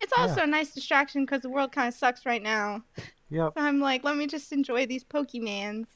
[0.00, 0.44] It's also Yeah.
[0.44, 2.82] a nice distraction because the world kind of sucks right now.
[3.30, 3.52] Yep.
[3.56, 5.86] So I'm like, let me just enjoy these Pokemans.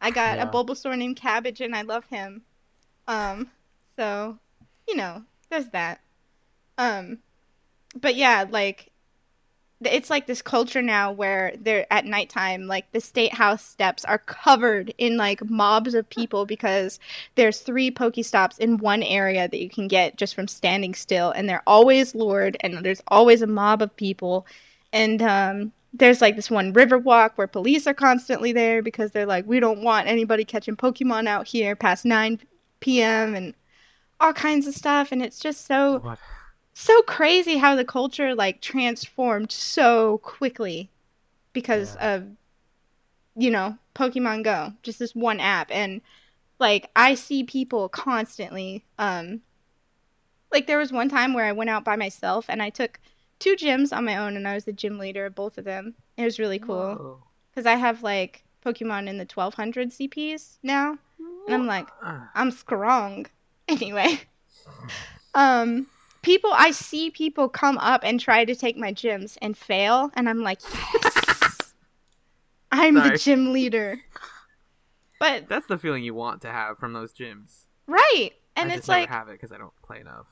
[0.00, 0.44] I got Yeah.
[0.44, 2.42] a Bulbasaur named Cabbage and I love him.
[3.08, 3.50] Um,
[3.96, 4.38] so,
[4.86, 6.00] you know, there's that.
[6.78, 7.18] Um,
[8.00, 8.91] but yeah, like,
[9.86, 14.18] it's like this culture now where they're at nighttime, like the state house steps are
[14.18, 16.98] covered in like mobs of people because
[17.34, 21.48] there's three Pokestops in one area that you can get just from standing still, and
[21.48, 24.46] they're always lured, and there's always a mob of people,
[24.92, 29.26] and um, there's like this one river walk where police are constantly there because they're
[29.26, 32.40] like, we don't want anybody catching Pokemon out here past 9
[32.80, 33.34] p.m.
[33.34, 33.54] and
[34.20, 36.18] all kinds of stuff, and it's just so What?
[36.74, 40.90] So crazy how the culture like transformed so quickly
[41.52, 42.16] because Yeah.
[42.16, 42.28] of
[43.36, 46.00] you know Pokemon Go, just this one app and
[46.58, 49.42] like I see people constantly um
[50.52, 53.00] like there was one time where I went out by myself and I took
[53.38, 55.94] two gyms on my own and I was the gym leader of both of them.
[56.16, 57.20] It was really cool
[57.54, 60.98] cuz I have like Pokemon in the 1200 CPs now
[61.46, 61.88] and I'm like.
[62.34, 63.26] I'm strong.
[63.68, 64.20] Anyway,
[65.34, 65.86] um,
[66.22, 70.28] people I see people come up and try to take my gyms and fail, and
[70.28, 70.60] I'm like,
[71.02, 71.74] yes,
[72.70, 74.00] I'm the gym leader.
[75.20, 77.66] But That's the feeling you want to have from those gyms.
[77.86, 80.26] right, and I it's like, have it because I don't play enough.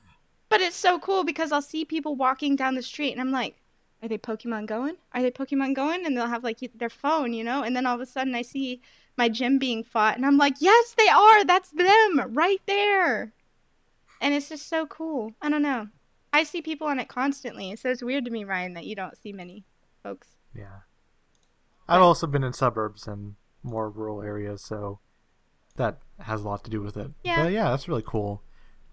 [0.49, 3.57] but it's so cool because I'll see people walking down the street, and I'm like.
[4.03, 4.97] Are they Pokemon going?
[5.13, 6.07] Are they Pokemon going?
[6.07, 7.63] And they'll have like their phone, you know?
[7.65, 8.81] And then all of a sudden I see
[9.19, 11.45] my gym being fought, and I'm like, yes, they are.
[11.45, 13.31] That's them right there.
[14.21, 15.33] And it's just so cool.
[15.41, 15.89] I don't know.
[16.33, 19.17] I see people on it constantly, so it's weird to me, Ryan, that you don't
[19.17, 19.65] see many
[20.03, 20.29] folks.
[20.55, 20.81] Yeah.
[21.89, 25.01] I've also been in suburbs and more rural areas, so
[25.77, 27.11] that has a lot to do with it.
[27.25, 27.43] Yeah.
[27.43, 28.43] But yeah, that's really cool.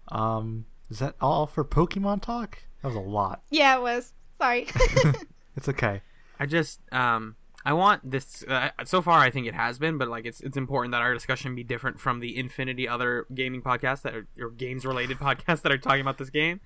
[0.08, 2.58] Um, is that all for Pokemon talk?
[2.82, 3.42] That was a lot.
[3.50, 4.12] Yeah, it was.
[4.40, 4.66] Sorry.
[5.58, 6.02] It's okay.
[6.38, 7.34] I just um
[7.68, 8.42] I want this.
[8.48, 11.12] Uh, so far, I think it has been, but like it's it's important that our
[11.12, 15.60] discussion be different from the infinity other gaming podcasts that are or games related podcasts
[15.60, 16.62] that are talking about this game.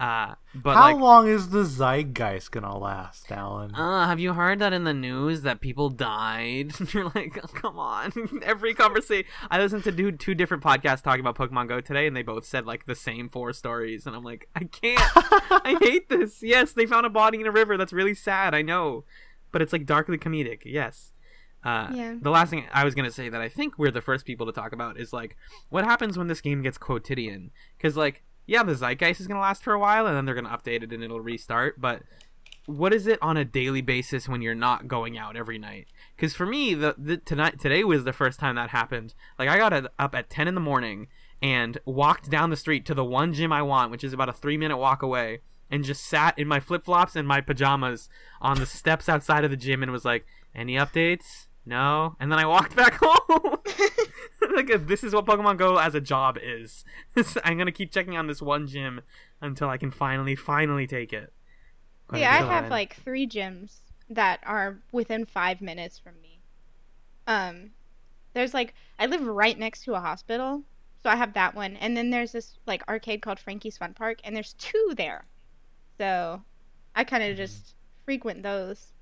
[0.00, 3.74] Uh, but How like, long is the zeitgeist gonna last, Alan?
[3.74, 6.72] uh, have you heard that in the news that people died?
[6.94, 8.12] You're like, oh, come on.
[8.42, 12.16] Every conversation, I listened to two, two different podcasts talking about Pokemon Go today, and
[12.16, 15.00] they both said like the same four stories, and I'm like, I can't.
[15.50, 16.42] I hate this.
[16.42, 17.76] Yes, they found a body in a river.
[17.76, 18.54] That's really sad.
[18.54, 19.04] I know,
[19.56, 20.60] but it's like darkly comedic.
[20.66, 21.12] Yes.
[21.64, 22.14] Uh, Yeah.
[22.20, 24.52] The last thing I was gonna say that I think we're the first people to
[24.52, 25.34] talk about is like
[25.70, 27.52] what happens when this game gets quotidian.
[27.78, 30.54] Because like yeah, the zeitgeist is gonna last for a while, and then they're gonna
[30.54, 31.80] update it and it'll restart.
[31.80, 32.02] But
[32.66, 35.86] what is it on a daily basis when you're not going out every night?
[36.14, 39.14] Because for me, the, the tonight today was the first time that happened.
[39.38, 41.06] Like I got up at ten in the morning
[41.40, 44.34] and walked down the street to the one gym I want, which is about a
[44.34, 45.40] three minute walk away,
[45.70, 48.08] and just sat in my flip flops and my pajamas
[48.40, 51.46] on the steps outside of the gym and was like, "Any updates?
[51.64, 53.58] No." And then I walked back home.
[54.54, 56.84] like this is what Pokemon Go as a job is.
[57.44, 59.02] I'm gonna keep checking on this one gym
[59.40, 61.32] until I can finally, finally take it.
[62.08, 66.40] But yeah, I have like three gyms that are within five minutes from me.
[67.26, 67.70] Um,
[68.32, 70.62] there's like I live right next to a hospital,
[71.02, 74.18] so I have that one, and then there's this like arcade called Frankie's Fun Park,
[74.24, 75.24] and there's two there.
[75.98, 76.42] So
[76.94, 77.36] I kind of Mm-hmm.
[77.38, 77.74] just
[78.04, 78.92] frequent those.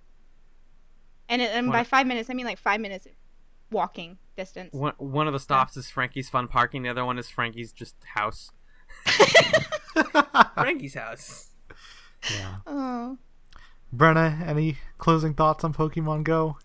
[1.28, 3.06] And, it, and What- by five minutes, I mean like five minutes
[3.70, 4.72] walking distance.
[4.72, 6.82] One one of the stops is Frankie's Fun Parking.
[6.82, 8.50] The other one is Frankie's just house.
[10.54, 11.50] Frankie's house.
[12.30, 12.56] Yeah.
[12.66, 13.18] Oh.
[13.94, 16.58] Brenna, any closing thoughts on Pokemon Go?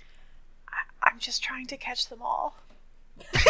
[1.03, 2.55] I'm just trying to catch them all.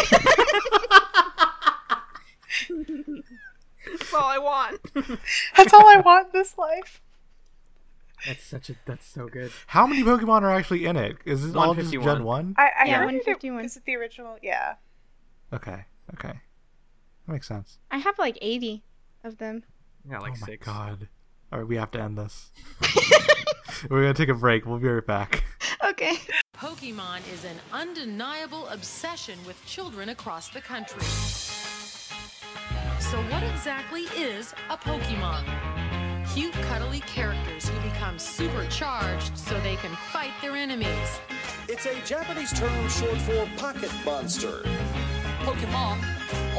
[3.86, 4.80] That's all I want.
[5.56, 7.00] That's all I want in this life.
[8.26, 8.74] that's such a.
[8.84, 9.50] That's so good.
[9.66, 11.16] How many Pokemon are actually in it?
[11.24, 12.16] Is it all just 151.
[12.16, 12.54] Gen 1?
[12.58, 13.60] I, I Yeah, heard 151.
[13.60, 14.36] it, is it the original?
[14.42, 14.74] Yeah.
[15.52, 16.34] Okay, okay.
[17.26, 17.78] That makes sense.
[17.90, 18.82] I have like 80
[19.24, 19.62] of them.
[20.08, 21.08] Yeah, like oh my god.
[21.52, 22.50] Alright, we have to end this.
[23.90, 24.66] We're gonna take a break.
[24.66, 25.42] We'll be right back.
[25.88, 26.18] Okay.
[26.54, 31.02] Pokemon is an undeniable obsession with children across the country.
[33.10, 35.42] So, what exactly is a Pokemon?
[36.32, 41.18] Cute, cuddly characters who become supercharged so they can fight their enemies.
[41.68, 44.62] It's a Japanese term short for pocket monster.
[45.40, 45.98] Pokemon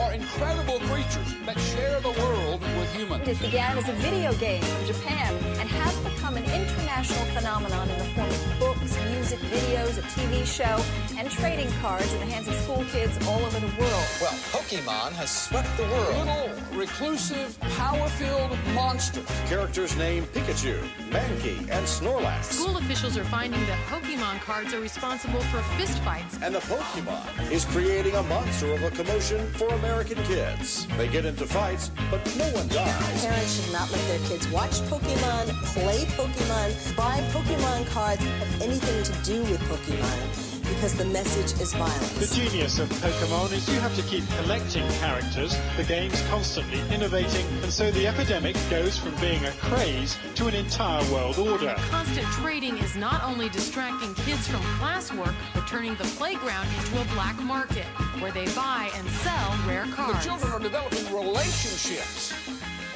[0.02, 3.26] are incredible creatures that share the world with humans.
[3.30, 7.98] It began as a video game from Japan and has become an international phenomenon in
[7.98, 10.84] the form of books, music, videos, a TV show,
[11.18, 14.08] and trading cards in the hands of school kids all over the world.
[14.20, 16.18] Well, Pokemon has swept the world.
[16.18, 19.26] Little, reclusive, power-filled monsters.
[19.48, 20.80] Characters named Pikachu,
[21.10, 22.46] Mankey, and Snorlax.
[22.46, 27.66] School officials are finding that Pokemon cards are responsible for fistfights And the Pokemon is
[27.66, 30.88] creating a monster of a commotion for American kids.
[30.98, 33.26] They get into fights, but no one dies.
[33.26, 39.04] Parents should not let their kids watch Pokemon, play Pokemon, buy Pokemon cards, have anything
[39.04, 42.00] to do with Pokemon, because the message is violent.
[42.16, 47.46] The genius of Pokemon is you have to keep collecting characters, the game's constantly innovating,
[47.64, 51.76] and so the epidemic goes from being a craze to an entire world order.
[51.90, 57.06] Constant trading is not only distracting kids from classwork, but turning the playground into a
[57.14, 57.86] black market
[58.22, 60.20] where they buy and sell rare cards.
[60.20, 62.34] The children are developing relationships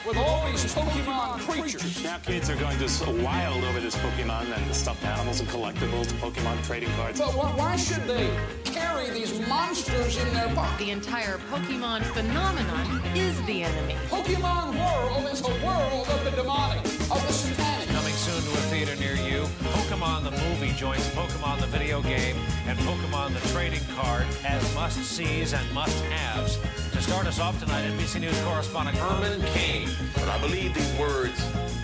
[0.05, 2.03] with all these Pokemon creatures.
[2.03, 6.07] Now kids are going just wild over this Pokemon and the stuffed animals and collectibles,
[6.19, 7.19] Pokemon trading cards.
[7.19, 8.29] But wh- why should they
[8.63, 10.85] carry these monsters in their pocket?
[10.85, 13.95] The entire Pokemon phenomenon is the enemy.
[14.09, 17.89] Pokemon world is a world of the demonic, of the satanic.
[17.89, 22.35] Coming soon to a theater near you, Pokemon the movie joins Pokemon the video game
[22.67, 26.59] and Pokemon the trading card as must-sees and must-haves.
[26.95, 29.89] To start us off tonight, NBC News correspondent Herman Cain.
[30.13, 31.37] But I believe these words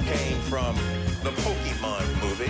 [0.05, 0.73] came from
[1.21, 2.49] the Pokemon movie.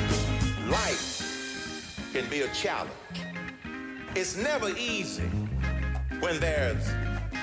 [0.69, 2.93] Life can be a challenge.
[4.13, 5.23] It's never easy
[6.19, 6.85] when there's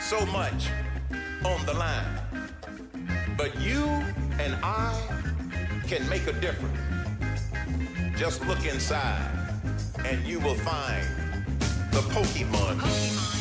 [0.00, 0.68] so much
[1.44, 2.20] on the line.
[3.36, 3.86] But you
[4.38, 4.96] and I
[5.88, 6.78] can make a difference.
[8.16, 9.28] Just look inside
[10.04, 11.04] and you will find
[11.90, 12.78] the Pokemon.
[12.78, 13.37] Pokemon,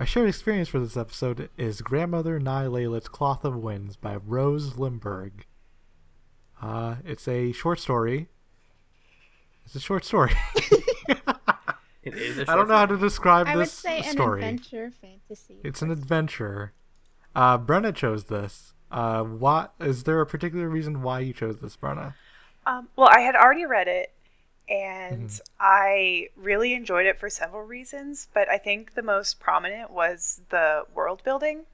[0.00, 5.46] Our shared experience for this episode is Grandmother nai-Leylit's Cloth of Winds by Rose Lemberg.
[6.60, 8.28] Uh, it's a short story.
[9.64, 10.32] It's a short story.
[12.04, 12.38] It is.
[12.38, 15.56] A I don't know how to describe I would this say an adventure fantasy.
[15.64, 16.74] It's an adventure.
[17.34, 18.74] Uh, Brenna chose this.
[18.90, 22.14] Uh, what is there a particular reason why you chose this, Brenna?
[22.66, 24.12] Um, well, I had already read it,
[24.68, 28.28] and I really enjoyed it for several reasons.
[28.32, 31.66] But I think the most prominent was the world building.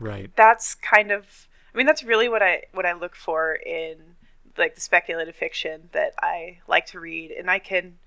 [0.00, 0.30] Right.
[0.36, 4.16] That's kind of, I mean, that's really what I what I look for in
[4.56, 7.98] like the speculative fiction that I like to read, and I can.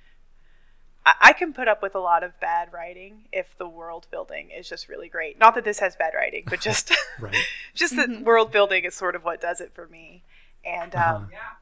[1.06, 4.50] I I can put up with a lot of bad writing if the world building
[4.52, 5.38] is just really great.
[5.40, 7.36] Not that this has bad writing, but just Right.
[7.76, 10.24] just that world building is sort of what does it for me.
[10.66, 11.56] And um, Uh-huh.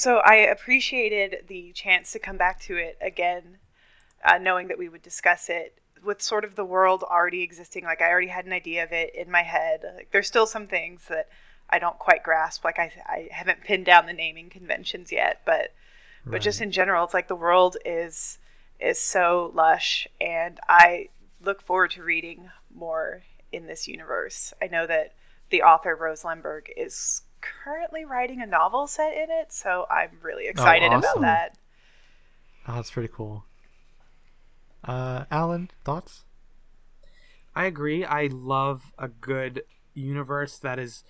[0.00, 3.58] So I appreciated the chance to come back to it again,
[4.24, 7.84] uh, knowing that we would discuss it with sort of the world already existing.
[7.84, 9.84] Like I already had an idea of it in my head.
[9.96, 11.28] Like there's still some things that
[11.70, 12.64] I don't quite grasp.
[12.64, 15.72] Like I, I haven't pinned down the naming conventions yet, but
[16.26, 18.38] but just in general, it's like the world is
[18.80, 21.08] is so lush, and I
[21.40, 24.52] look forward to reading more in this universe.
[24.60, 25.14] I know that
[25.50, 30.46] the author Rose Lemberg is currently writing a novel set in it, so I'm really
[30.46, 31.22] excited about awesome.
[31.22, 31.56] that.
[32.66, 33.44] Oh, that's pretty cool.
[34.84, 36.24] Uh, Alan, thoughts?
[37.54, 38.04] I agree.
[38.04, 39.62] I love a good
[39.94, 41.02] universe that is,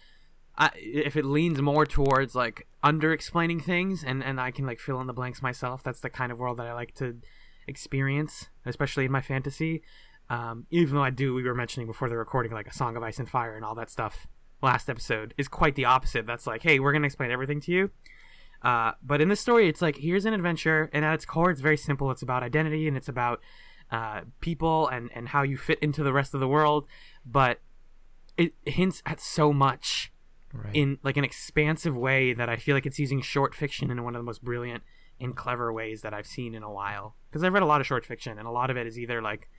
[0.57, 4.81] I, if it leans more towards like under explaining things and and I can like
[4.81, 5.83] fill in the blanks myself.
[5.83, 7.19] That's the kind of world that I like to
[7.67, 9.83] experience, especially in my fantasy.
[10.31, 13.03] Um, even though I do, we were mentioning before the recording, like a Song of
[13.03, 14.27] Ice and Fire and all that stuff.
[14.61, 16.27] Last episode is quite the opposite.
[16.27, 17.91] That's like, hey, we're gonna explain everything to you.
[18.63, 21.61] Uh, but in this story, it's like here's an adventure, and at its core, it's
[21.61, 22.11] very simple.
[22.11, 23.41] It's about identity, and it's about
[23.93, 26.87] uh, people and and how you fit into the rest of the world.
[27.25, 27.61] But
[28.37, 30.13] it hints at so much
[30.51, 30.75] Right.
[30.75, 34.17] in like an expansive way that I feel like it's using short fiction in one
[34.17, 34.83] of the most brilliant
[35.21, 37.17] and clever ways that I've seen in a while.
[37.29, 39.21] Because I've read a lot of short fiction, and a lot of it is either
[39.21, 39.51] like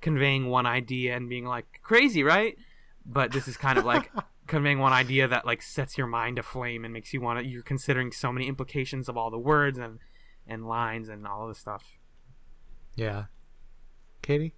[0.00, 2.56] conveying one idea and being like crazy, right?
[3.04, 4.10] But this is kind of like
[4.48, 7.46] conveying one idea that like sets your mind aflame and makes you want to.
[7.46, 9.98] You're considering so many implications of all the words and
[10.46, 11.84] and lines and all of the stuff.
[12.96, 13.24] Yeah.
[14.22, 14.54] Katie?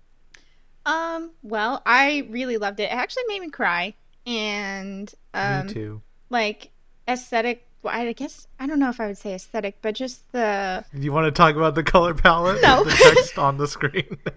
[0.86, 2.84] Um, well, I really loved it.
[2.84, 3.94] It actually made me cry.
[4.26, 6.02] And um Me too.
[6.30, 6.70] like
[7.08, 10.84] aesthetic well, I guess I don't know if I would say aesthetic, but just the
[10.92, 12.60] You want to talk about the color palette?
[12.62, 12.84] No.
[12.84, 14.18] The text on the screen.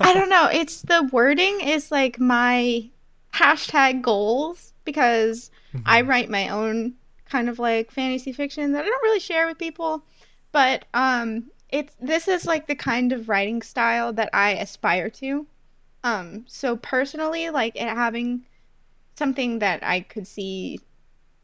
[0.00, 0.48] I don't know.
[0.52, 2.88] It's the wording is like my
[3.32, 5.50] hashtag goals because
[5.86, 6.94] I write my own
[7.26, 10.04] kind of like fantasy fiction that I don't really share with people.
[10.52, 15.46] But um it's this is like the kind of writing style that I aspire to.
[16.02, 18.46] Um so personally like it having
[19.16, 20.80] something that I could see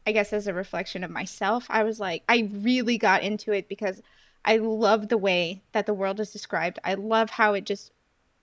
[0.05, 3.69] I guess as a reflection of myself, I was like I really got into it
[3.69, 4.01] because
[4.45, 6.79] I love the way that the world is described.
[6.83, 7.91] I love how it just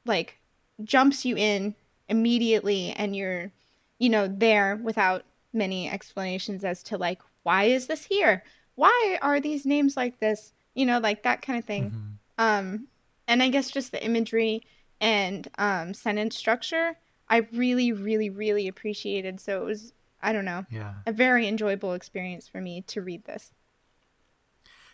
[0.06, 0.38] like
[0.82, 1.74] jumps you in
[2.08, 3.50] immediately and you're
[3.98, 8.42] you know there without many explanations as to like why is this here?
[8.74, 10.52] Why are these names like this?
[10.74, 12.18] You know, like that kind of thing.
[12.38, 12.88] Um
[13.28, 14.62] and I guess just the imagery
[15.00, 16.96] and um sentence structure
[17.28, 19.40] I really really really appreciated.
[19.40, 19.92] So it was
[20.22, 20.94] I don't know, yeah.
[21.06, 23.52] a very enjoyable experience for me to read this.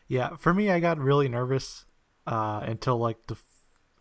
[0.08, 1.84] Yeah, for me, I got really nervous
[2.26, 3.36] uh, until like the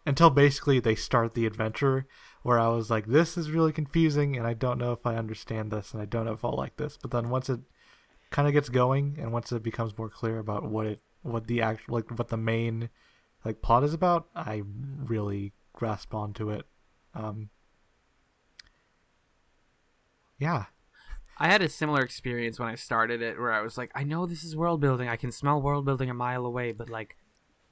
[0.08, 2.08] until basically they start the adventure,
[2.44, 5.72] where I was like, "This is really confusing, and I don't know if I understand
[5.72, 7.60] this, and I don't know if I'll like this." But then once it
[8.32, 11.62] kind of gets going, and once it becomes more clear about what it, what the
[11.62, 12.90] actual, like, what the main
[13.46, 16.66] like plot is about, I really grasp onto it.
[17.14, 17.50] Um,
[20.38, 20.66] yeah,
[21.38, 24.26] I had a similar experience when I started it, where I was like, I know
[24.26, 25.08] this is world building.
[25.08, 27.16] I can smell world building a mile away, but like,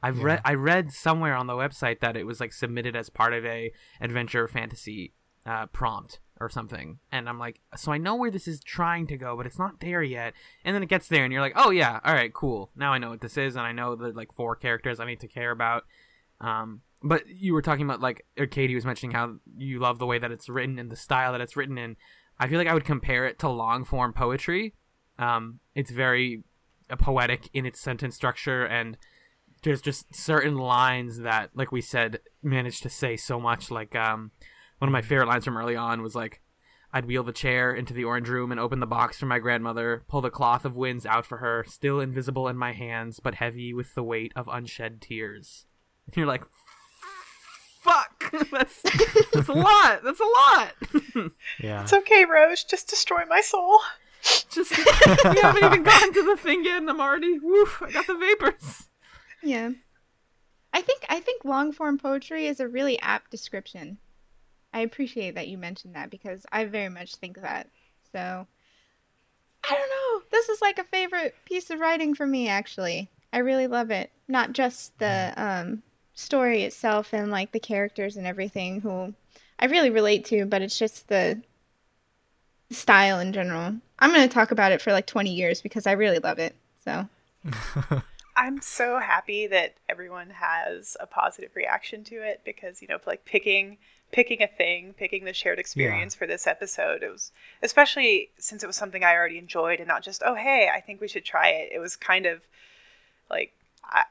[0.02, 3.34] I've read I read somewhere on the website that it was like submitted as part
[3.34, 5.14] of a adventure fantasy
[5.46, 9.18] uh, prompt or something, and I'm like, so I know where this is trying to
[9.18, 10.34] go, but it's not there yet.
[10.64, 12.70] And then it gets there, and you're like, oh yeah, all right, cool.
[12.76, 15.20] Now I know what this is, and I know the like four characters I need
[15.22, 15.84] to care about.
[16.40, 20.06] Um, but you were talking about like or Katie was mentioning how you love the
[20.06, 21.96] way that it's written and the style that it's written in.
[22.40, 24.76] I feel like I would compare it to long form poetry.
[25.18, 26.44] Um, it's very
[26.90, 28.98] uh, poetic in its sentence structure, and
[29.64, 33.72] there's just certain lines that, like we said, manage to say so much.
[33.72, 34.32] Like um,
[34.80, 36.42] one of my favorite lines from early on was like,
[36.94, 40.04] "I'd wheel the chair into the orange room and open the box for my grandmother,
[40.08, 43.74] pull the cloth of winds out for her, still invisible in my hands, but heavy
[43.74, 45.66] with the weight of unshed tears."
[46.06, 46.44] And you're like,
[47.82, 48.82] "Fuck, that's
[49.34, 50.04] that's a lot.
[50.04, 50.74] That's a lot."
[51.60, 51.84] yeah.
[51.84, 52.64] It's okay, Rose.
[52.64, 53.80] Just destroy my soul.
[54.50, 54.78] Just
[55.26, 57.82] we haven't even gotten to the thing yet, and I'm already woof.
[57.82, 58.88] I got the vapors.
[59.48, 59.70] Yeah.
[60.74, 63.98] I think I think long form poetry is a really apt description.
[64.74, 67.70] I appreciate that you mentioned that because I very much think that.
[68.12, 68.46] So
[69.64, 70.28] I don't know.
[70.32, 73.10] This is like a favorite piece of writing for me actually.
[73.32, 74.12] I really love it.
[74.28, 75.82] Not just the um
[76.14, 79.14] story itself and like the characters and everything who
[79.60, 81.42] I really relate to, but it's just the
[82.70, 83.78] style in general.
[83.98, 86.54] I'm going to talk about it for like 20 years because I really love it.
[86.84, 87.08] So
[88.38, 93.26] I'm so happy that everyone has a positive reaction to it because you know, like
[93.26, 93.78] picking
[94.14, 97.04] picking a thing, picking the shared experience for this episode.
[97.04, 97.32] It was
[97.62, 101.02] especially since it was something I already enjoyed and not just oh hey, I think
[101.02, 101.72] we should try it.
[101.74, 102.42] It was kind of
[103.30, 104.04] like I,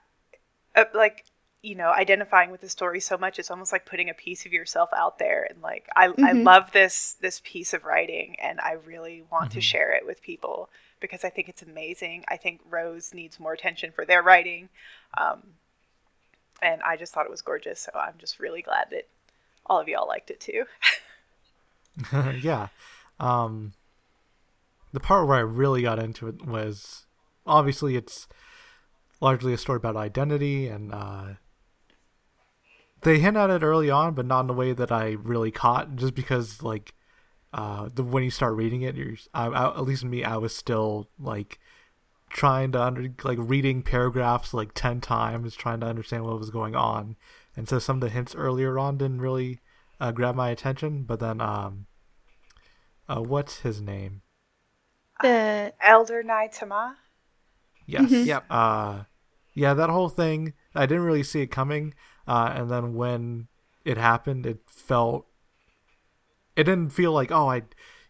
[0.76, 1.24] uh, like
[1.62, 4.52] you know identifying with the story so much it's almost like putting a piece of
[4.52, 6.44] yourself out there and like I, I Mhm.
[6.44, 10.70] love this this piece of writing and i really want to share it with people
[11.00, 14.68] because i think it's amazing i think rose needs more attention for their writing
[15.18, 15.42] um,
[16.62, 19.06] and i just thought it was gorgeous so i'm just really glad that
[19.66, 20.64] all of y'all liked it too
[22.40, 22.68] yeah.
[23.18, 23.72] Um,
[24.92, 27.06] the part where I really got into it was
[27.46, 28.28] obviously it's
[29.20, 31.24] largely a story about identity and uh,
[33.02, 35.96] they hint at it early on, but not in a way that I really caught.
[35.96, 36.94] Just because like
[37.56, 40.54] uh, the when you start reading it, you're I, I, at least me, I was
[40.54, 41.58] still like
[42.28, 46.74] trying to under like reading paragraphs like 10 times trying to understand what was going
[46.74, 47.16] on
[47.56, 49.60] and so some of the hints earlier on didn't really
[50.00, 51.86] uh, grab my attention but then um
[53.08, 54.22] uh what's his name
[55.22, 56.96] The Elder Naitama.
[57.86, 58.26] yes Mhm.
[58.26, 58.44] Yep.
[58.50, 59.02] uh
[59.54, 61.94] yeah that whole thing i didn't really see it coming
[62.26, 63.46] uh and then when
[63.84, 65.26] it happened it felt
[66.56, 67.62] it didn't feel like oh i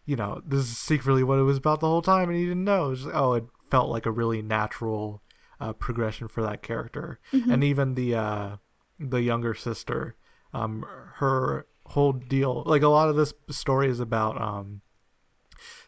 [0.05, 2.63] you know this is secretly what it was about the whole time and you didn't
[2.63, 2.85] know.
[2.85, 5.21] It was just, oh it felt like a really natural
[5.59, 7.19] uh, progression for that character.
[7.33, 7.53] Mhm.
[7.53, 8.55] and even the uh
[8.99, 10.15] the younger sister
[10.53, 10.85] um
[11.15, 14.81] her whole deal like a lot of this story is about um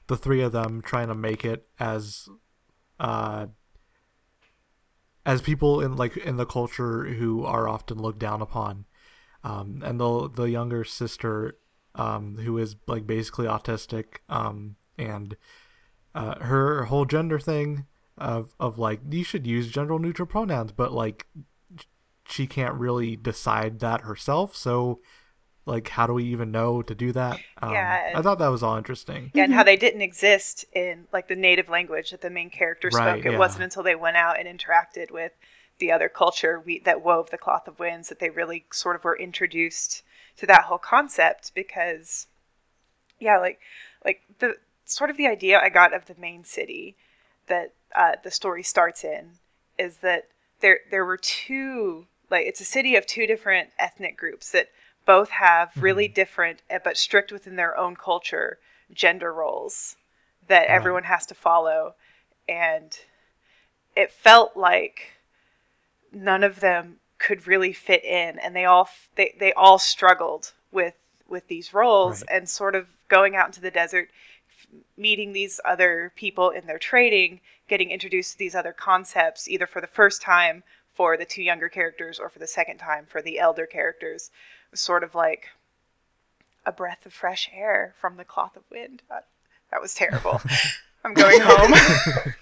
[0.08, 2.28] the three of them trying to make it as
[3.00, 3.48] uh
[5.26, 8.86] as people in like in the culture who are often looked down upon.
[9.44, 11.58] Um and the the younger sister
[11.96, 15.36] um who is like basically autistic um and
[16.16, 17.86] uh her whole gender thing
[18.18, 21.28] of of like you should use gender neutral pronouns but like
[22.26, 25.00] she can't really decide that herself so
[25.66, 28.12] like how do we even know to do that um, Yeah.
[28.16, 31.36] i thought that was all interesting Yeah, and how they didn't exist in like the
[31.36, 33.26] native language that the main character Right, spoke.
[33.26, 33.38] It yeah.
[33.40, 35.32] wasn't until they went out and interacted with
[35.80, 39.04] the other culture we, that wove the cloth of winds that they really sort of
[39.04, 40.04] were introduced
[40.40, 41.54] to that whole concept.
[41.56, 42.28] Because,
[43.20, 43.60] yeah, like
[44.04, 46.96] like the sort of the idea I got of the main city
[47.48, 49.32] that uh, the story starts in
[49.78, 50.28] is that
[50.62, 54.70] there there were two like it's a city of two different ethnic groups that
[55.06, 58.60] both have really different uh, but strict within their own culture
[58.94, 59.96] gender roles
[60.48, 61.94] that everyone has to follow
[62.48, 63.00] and
[63.96, 65.12] it felt like
[66.12, 68.40] none of them could really fit in.
[68.40, 70.96] And they all they, they all struggled with
[71.28, 74.10] with these roles and sort of going out into the desert
[74.98, 79.80] meeting these other people in their trading getting introduced to these other concepts either for
[79.80, 80.64] the first time
[80.96, 84.32] for the two younger characters or for the second time for the elder characters.
[84.74, 85.50] Sort of like
[86.66, 89.02] a breath of fresh air from the cloth of wind.
[89.10, 89.26] That,
[89.72, 90.42] that was terrible.
[91.06, 91.74] I'm going home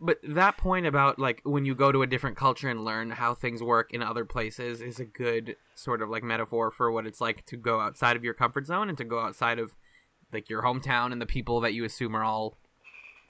[0.00, 3.34] but that point about like when you go to a different culture and learn how
[3.34, 7.20] things work in other places is a good sort of like metaphor for what it's
[7.20, 9.74] like to go outside of your comfort zone and to go outside of
[10.32, 12.56] like your hometown and the people that you assume are all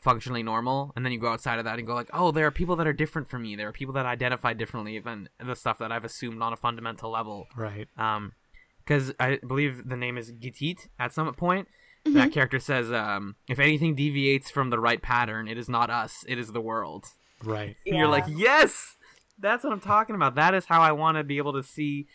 [0.00, 0.92] functionally normal.
[0.96, 2.86] And then you go outside of that and go like oh there are people that
[2.86, 3.56] are different from me.
[3.56, 7.10] There are people that identify differently than the stuff that i've assumed on a fundamental
[7.10, 7.46] level.
[7.56, 7.88] Right.
[7.98, 8.32] Um
[8.78, 11.68] because i believe the name is gitit at some point
[12.06, 12.14] Mhm.
[12.14, 16.24] that character says um if anything deviates from the right pattern it is not us
[16.28, 17.06] it is the world.
[17.42, 17.76] Right.
[17.86, 18.96] And you're like yes!
[19.38, 20.34] That's what i'm talking about.
[20.34, 22.06] That is how i want to be able to see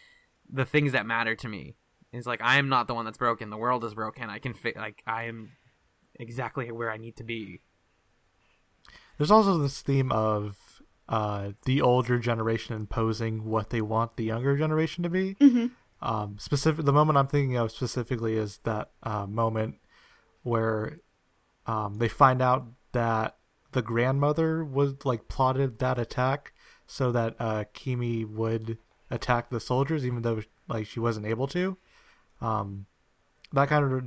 [0.51, 1.75] the things that matter to me.
[2.11, 3.49] It's like i am not the one that's broken.
[3.49, 4.29] The world is broken.
[4.29, 5.51] I can fit like i am
[6.15, 7.61] exactly where i need to be.
[9.17, 10.55] There's also this theme of
[11.09, 15.35] uh, the older generation imposing what they want the younger generation to be.
[15.35, 15.71] Mhm.
[16.01, 19.75] Um, specific, the moment I'm thinking of specifically is that uh, moment
[20.43, 20.99] where
[21.67, 23.37] um, they find out that
[23.71, 26.53] the grandmother was like plotted that attack
[26.87, 28.77] so that uh, Kimi would
[29.11, 31.77] attack the soldiers, even though like she wasn't able to.
[32.41, 32.85] Um,
[33.51, 34.03] that kind of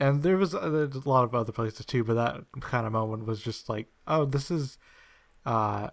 [0.00, 2.92] and there was uh, there's a lot of other places too but that kind of
[2.92, 4.78] moment was just like oh this is
[5.46, 5.88] uh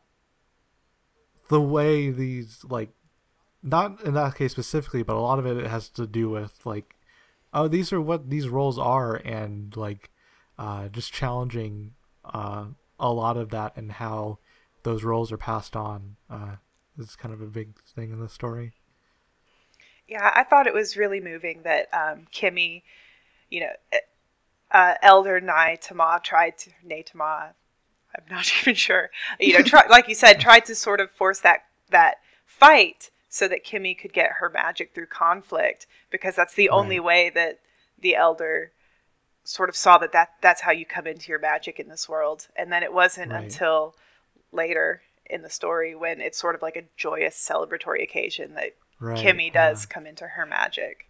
[1.49, 2.89] the way these like
[3.61, 6.95] not in that case specifically but a lot of it has to do with like
[7.53, 10.09] oh these are what these roles are and like
[10.57, 11.91] uh just challenging
[12.25, 12.65] uh
[12.99, 14.37] a lot of that and how
[14.83, 16.55] those roles are passed on uh
[16.97, 18.73] is kind of a big thing in the story
[20.07, 22.83] Yeah, I thought it was really moving that um, Kimi,
[23.49, 23.99] you know,
[24.71, 27.53] uh, Elder Nai Tama tried to Nay Tama,
[28.15, 29.09] I'm not even sure.
[29.39, 33.47] You know, try, like you said, tried to sort of force that that fight so
[33.47, 37.59] that Kimi could get her magic through conflict because that's the only way that
[37.99, 38.71] the Elder
[39.43, 42.47] sort of saw that, that that's how you come into your magic in this world.
[42.55, 43.43] And then it wasn't Right.
[43.43, 43.95] until
[44.51, 49.17] later in the story when it's sort of like a joyous celebratory occasion that Right,
[49.17, 51.05] Kimi does come into her magic.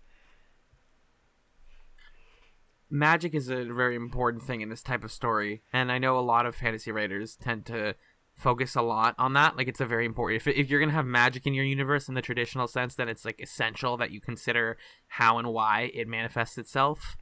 [2.90, 6.22] magic is a very important thing in this type of story and i know a
[6.22, 7.94] lot of fantasy writers tend to
[8.40, 11.06] focus a lot on that like it's a very important if, if you're gonna have
[11.06, 14.78] magic in your universe in the traditional sense then it's like essential that you consider
[15.08, 17.18] how and why it manifests itself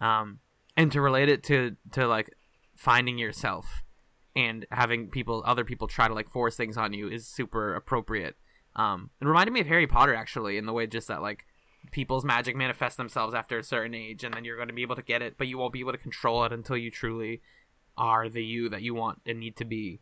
[0.00, 0.38] um,
[0.76, 2.30] and to relate it to to like
[2.76, 3.82] finding yourself
[4.36, 8.36] and having people other people try to like force things on you is super appropriate
[8.76, 11.44] um it reminded me of harry potter actually in the way just that like
[11.90, 14.94] people's magic manifests themselves after a certain age and then you're going to be able
[14.94, 17.42] to get it but you won't be able to control it until you truly
[17.98, 20.00] are the you that you want and need to be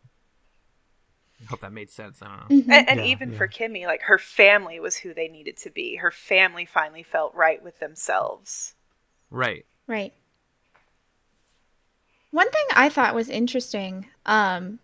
[1.41, 2.21] I hope that made sense.
[2.21, 2.55] I don't know.
[2.57, 2.71] Mm-hmm.
[2.71, 3.37] And, and yeah, even yeah.
[3.37, 5.95] for Kimi, like her family was who they needed to be.
[5.95, 8.73] Her family finally felt right with themselves.
[9.29, 9.65] Right.
[9.87, 10.13] Right.
[12.31, 14.79] One thing I thought was interesting um,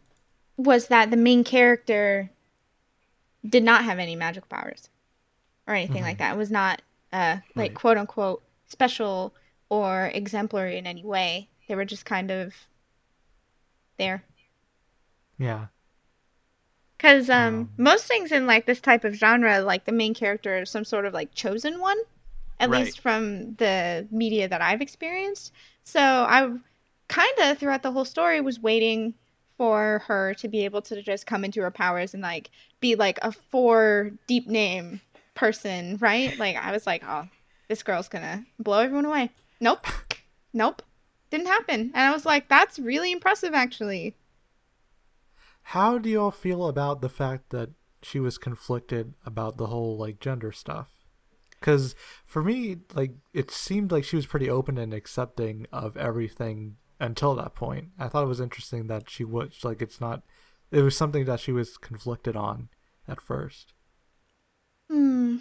[0.57, 2.29] was that the main character
[3.47, 4.89] did not have any magical powers
[5.67, 6.05] or anything mm-hmm.
[6.05, 6.33] like that.
[6.33, 6.81] It was not
[7.13, 7.75] uh, like right.
[7.75, 9.33] quote unquote special
[9.69, 11.47] or exemplary in any way.
[11.67, 12.53] They were just kind of
[13.97, 14.23] there.
[15.37, 15.67] Yeah.
[16.97, 20.61] Because um, um, most things in like this type of genre, like the main character
[20.61, 21.97] is some sort of like chosen one,
[22.59, 22.85] at right.
[22.85, 25.53] least from the media that I've experienced.
[25.83, 26.51] So I
[27.07, 29.13] kind of throughout the whole story was waiting
[29.57, 33.19] for her to be able to just come into her powers and like be like
[33.21, 35.01] a four deep name
[35.35, 36.37] person, right?
[36.39, 37.27] Like I was like, oh,
[37.67, 39.29] this girl's gonna blow everyone away.
[39.59, 39.87] Nope,
[40.53, 40.81] nope,
[41.29, 41.91] didn't happen.
[41.93, 44.15] And I was like, that's really impressive, actually.
[45.71, 50.21] How do y'all feel about the fact that she was conflicted about the whole like
[50.21, 50.87] gender stuff?
[51.59, 51.93] Because
[52.25, 57.35] for me, like it seemed like she was pretty open and accepting of everything until
[57.35, 57.89] that point.
[57.99, 60.23] I thought it was interesting that she was like it's not.
[60.71, 62.69] It was something that she was conflicted on
[63.05, 63.73] at first.
[64.89, 65.39] Hmm.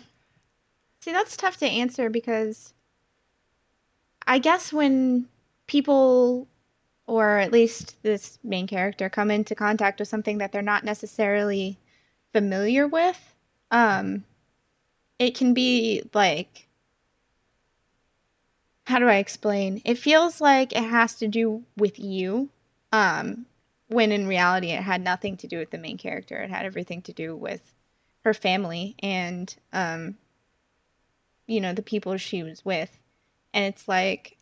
[1.03, 2.75] See, that's tough to answer because
[4.27, 5.29] I guess when
[5.69, 6.49] people
[7.07, 11.79] or at least this main character come into contact with something that they're not necessarily
[12.33, 13.35] familiar with
[13.71, 14.25] um
[15.19, 16.67] it can be like
[18.87, 19.83] how do i explain?
[19.85, 22.49] It feels like it has to do with you
[22.93, 23.47] um
[23.89, 26.37] when in reality it had nothing to do with the main character.
[26.39, 27.61] It had everything to do with
[28.25, 30.17] her family and um
[31.47, 32.97] you know the people she was with.
[33.55, 34.36] And it's like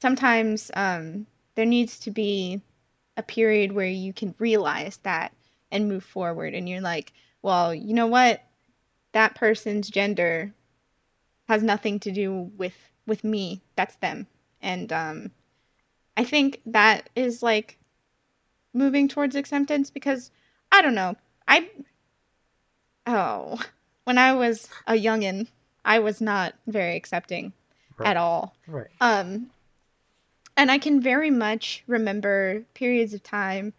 [0.00, 2.60] sometimes um, there needs to be
[3.16, 5.32] a period where you can realize that
[5.70, 8.42] and move forward and you're like well you know what?
[9.12, 10.52] That person's gender
[11.48, 12.76] has nothing to do with
[13.06, 14.26] with me that's them.
[14.60, 15.30] And um
[16.16, 17.78] i think that is like
[18.74, 20.30] moving towards acceptance because
[20.72, 21.14] i don't know
[21.46, 21.70] i
[23.06, 23.58] oh
[24.04, 25.46] when i was a youngin
[25.84, 27.52] i was not very accepting
[27.98, 28.10] right.
[28.10, 28.54] at all.
[28.66, 28.88] Right.
[29.00, 29.50] Um
[30.58, 33.72] and I can very much remember periods of time,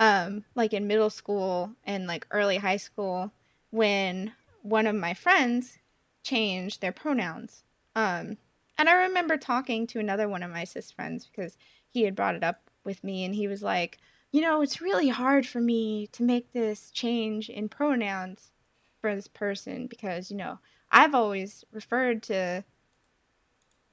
[0.00, 3.30] um, like in middle school and like early high school,
[3.70, 5.78] when one of my friends
[6.22, 7.62] changed their pronouns.
[7.94, 8.38] Um,
[8.78, 11.58] and I remember talking to another one of my cis friends because
[11.90, 13.98] he had brought it up with me, and he was like,
[14.32, 18.50] you know, it's really hard for me to make this change in pronouns
[19.02, 20.58] for this person because, you know,
[20.90, 22.64] I've always referred to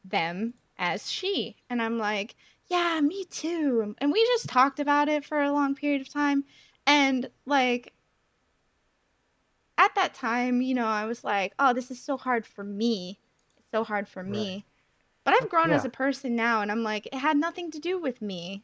[0.05, 1.55] them as she.
[1.69, 2.35] And I'm like,
[2.67, 3.93] yeah, me too.
[3.99, 6.45] And we just talked about it for a long period of time.
[6.87, 7.93] And like,
[9.77, 13.19] at that time, you know, I was like, oh, this is so hard for me.
[13.57, 14.53] It's so hard for me.
[14.53, 14.63] Right.
[15.23, 15.75] But I've grown yeah.
[15.75, 18.63] as a person now, and I'm like, it had nothing to do with me.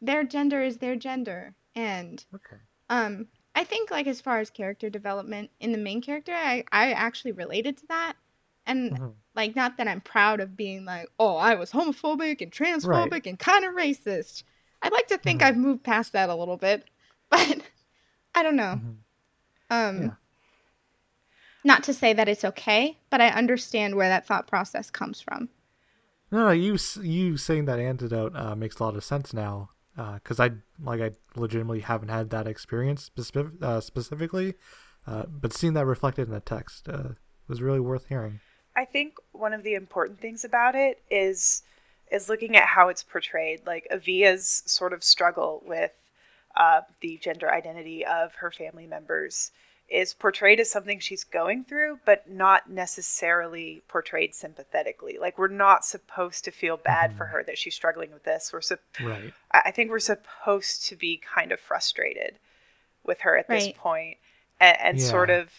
[0.00, 1.54] Their gender is their gender.
[1.74, 2.56] And okay.
[2.88, 6.92] um, I think, like, as far as character development in the main character, I, I
[6.92, 8.14] actually related to that.
[8.70, 9.08] And mm-hmm.
[9.34, 13.26] like, not that I'm proud of being like, oh, I was homophobic and transphobic right.
[13.26, 14.44] and kind of racist.
[14.80, 15.48] I'd like to think mm-hmm.
[15.48, 16.84] I've moved past that a little bit,
[17.30, 17.58] but
[18.32, 18.78] I don't know.
[18.78, 18.90] Mm-hmm.
[19.70, 20.10] Um, yeah.
[21.64, 25.48] Not to say that it's okay, but I understand where that thought process comes from.
[26.30, 29.70] No, no you you saying that antidote uh, makes a lot of sense now
[30.14, 30.50] because uh, I
[30.80, 34.54] like I legitimately haven't had that experience specific, uh, specifically,
[35.06, 37.10] uh, but seeing that reflected in the text uh,
[37.48, 38.40] was really worth hearing.
[38.76, 41.62] I think one of the important things about it is
[42.10, 43.66] is looking at how it's portrayed.
[43.66, 45.92] Like Avia's sort of struggle with
[46.56, 49.52] uh, the gender identity of her family members
[49.88, 55.18] is portrayed as something she's going through, but not necessarily portrayed sympathetically.
[55.20, 57.18] Like we're not supposed to feel bad mm-hmm.
[57.18, 58.52] for her that she's struggling with this.
[58.52, 59.32] We're su- right.
[59.50, 62.36] I think we're supposed to be kind of frustrated
[63.04, 63.60] with her at right.
[63.60, 64.18] this point
[64.60, 65.04] and, and yeah.
[65.04, 65.50] sort of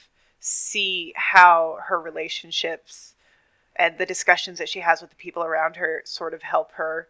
[0.41, 3.13] see how her relationships
[3.75, 7.07] and the discussions that she has with the people around her sort of help her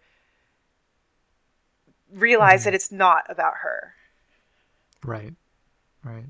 [2.13, 2.65] realize mm-hmm.
[2.65, 3.93] that it's not about her.
[5.03, 5.33] Right.
[6.03, 6.25] Right.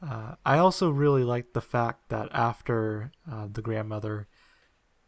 [0.00, 4.28] Uh, I also really liked the fact that after uh, the grandmother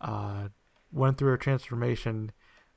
[0.00, 0.48] uh,
[0.90, 2.32] went through her transformation,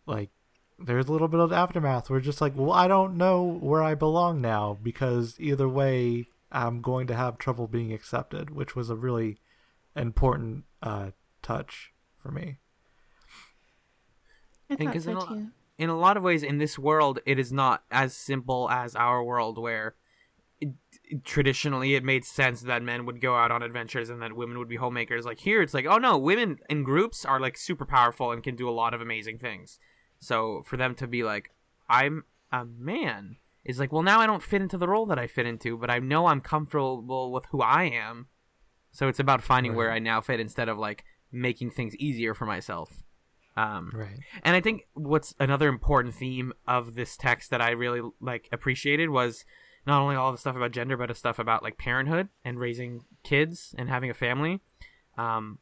[0.05, 0.29] like
[0.77, 2.09] there's a little bit of aftermath.
[2.09, 6.81] We're just like, well, I don't know where I belong now because either way, I'm
[6.81, 9.39] going to have trouble being accepted, which was a really
[9.95, 11.91] important uh, touch
[12.21, 12.59] for me.
[14.69, 15.21] I thought because so in, a-
[15.77, 19.23] in a lot of ways in this world it is not as simple as our
[19.23, 19.95] world where
[20.61, 20.69] it,
[21.23, 24.69] traditionally it made sense that men would go out on adventures and that women would
[24.69, 25.25] be homemakers.
[25.25, 28.55] Like here it's like oh no women in groups are like super powerful and can
[28.55, 29.79] do a lot of amazing things.
[30.19, 31.49] So for them to be like
[31.89, 33.35] i'm a man
[33.65, 35.89] is like well now i don't fit into the role that i fit into but
[35.89, 38.27] i know i'm comfortable with who i am
[38.91, 42.45] so it's about finding where i now fit instead of like making things easier for
[42.45, 43.03] myself
[43.55, 44.17] um, Right.
[44.43, 49.11] and I think what's another important theme of this text that I really like appreciated
[49.11, 49.45] was
[49.85, 53.01] not only all the stuff about gender, but the stuff about like parenthood and raising
[53.23, 54.61] kids and having a family.
[55.19, 55.59] Um,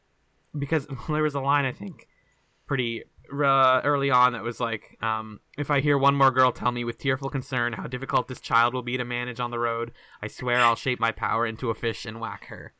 [0.58, 2.08] because there was a line I think
[2.66, 6.72] pretty uh, early on that was like, um, "If I hear one more girl tell
[6.72, 9.91] me with tearful concern how difficult this child will be to manage on the road,
[10.22, 12.74] I swear I'll shape my power into a fish and whack her."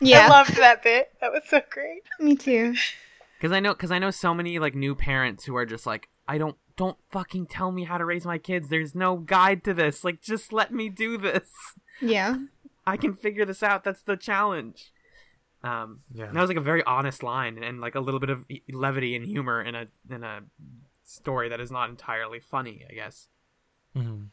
[0.00, 1.10] Yeah, I loved that bit.
[1.20, 2.02] That was so great.
[2.20, 2.74] me too.
[3.38, 6.08] Because I know, because I know so many like new parents who are just like,
[6.26, 8.68] I don't, don't fucking tell me how to raise my kids.
[8.68, 10.04] There's no guide to this.
[10.04, 11.50] Like, just let me do this.
[12.00, 12.36] Yeah.
[12.86, 13.84] I can figure this out.
[13.84, 14.92] That's the challenge.
[15.62, 16.26] Um, Yeah.
[16.26, 19.16] and that was like a very honest line and like a little bit of levity
[19.16, 20.42] and humor in a in a
[21.04, 22.84] story that is not entirely funny.
[22.88, 23.28] I guess.
[23.94, 24.24] hmm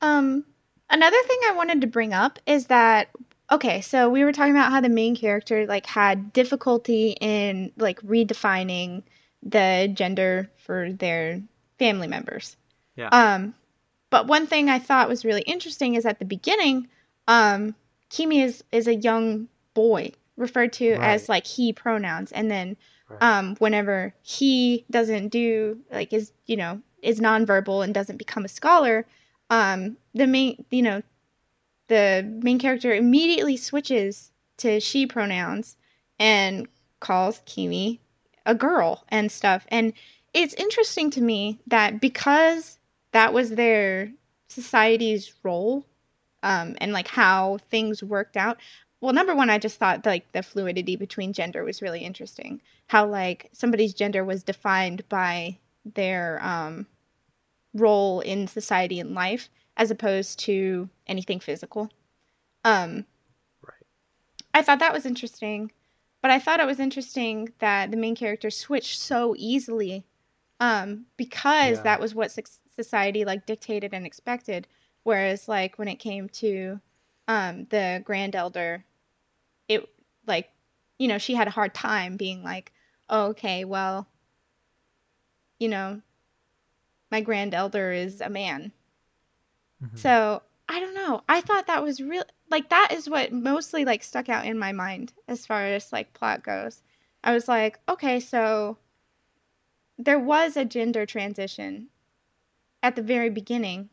[0.00, 0.44] Um,
[0.88, 3.10] another thing I wanted to bring up is that
[3.50, 8.00] okay, so we were talking about how the main character like had difficulty in like
[8.02, 9.02] redefining
[9.42, 11.42] the gender for their
[11.78, 12.56] family members.
[12.96, 13.08] Yeah.
[13.08, 13.54] Um,
[14.10, 16.88] but one thing I thought was really interesting is at the beginning,
[17.26, 17.74] um,
[18.10, 22.76] Kimi is is a young boy referred to as like he pronouns, and then
[23.08, 23.22] Right.
[23.22, 28.48] um, whenever he doesn't do like is you know is nonverbal and doesn't become a
[28.48, 29.06] scholar,
[29.48, 31.02] um, the main you know
[31.88, 35.76] the main character immediately switches to she pronouns
[36.18, 36.68] and
[37.00, 38.00] calls Kimi
[38.46, 39.66] a girl and stuff.
[39.68, 39.92] And
[40.32, 42.78] it's interesting to me that because
[43.12, 44.12] that was their
[44.48, 45.84] society's role
[46.42, 48.58] um, and like how things worked out.
[49.00, 52.60] Well, number one, I just thought like the fluidity between gender was really interesting.
[52.88, 56.86] How like somebody's gender was defined by their um,
[57.74, 61.90] role in society and life as opposed to anything physical.
[62.64, 63.06] Um,
[63.62, 63.86] Right.
[64.54, 65.72] I thought that was interesting,
[66.22, 70.06] but I thought it was interesting that the main character switched so easily,
[70.60, 71.82] um, because Yeah.
[71.82, 74.68] that was what soc- society like dictated and expected.
[75.04, 76.80] Whereas like when it came to
[77.28, 78.84] um, the grand elder,
[79.68, 79.88] it
[80.26, 80.50] like
[80.98, 82.72] you know she had a hard time being like,
[83.10, 84.08] oh, okay, well,
[85.60, 86.00] you know,
[87.08, 88.72] my grand elder is a man.
[89.82, 89.98] Mhm.
[89.98, 91.22] So I don't know.
[91.28, 92.24] I thought that was real.
[92.48, 96.12] Like that is what mostly like stuck out in my mind as far as like
[96.14, 96.82] plot goes.
[97.22, 98.78] I was like, okay, so
[99.98, 101.90] there was a gender transition
[102.82, 103.90] at the very beginning,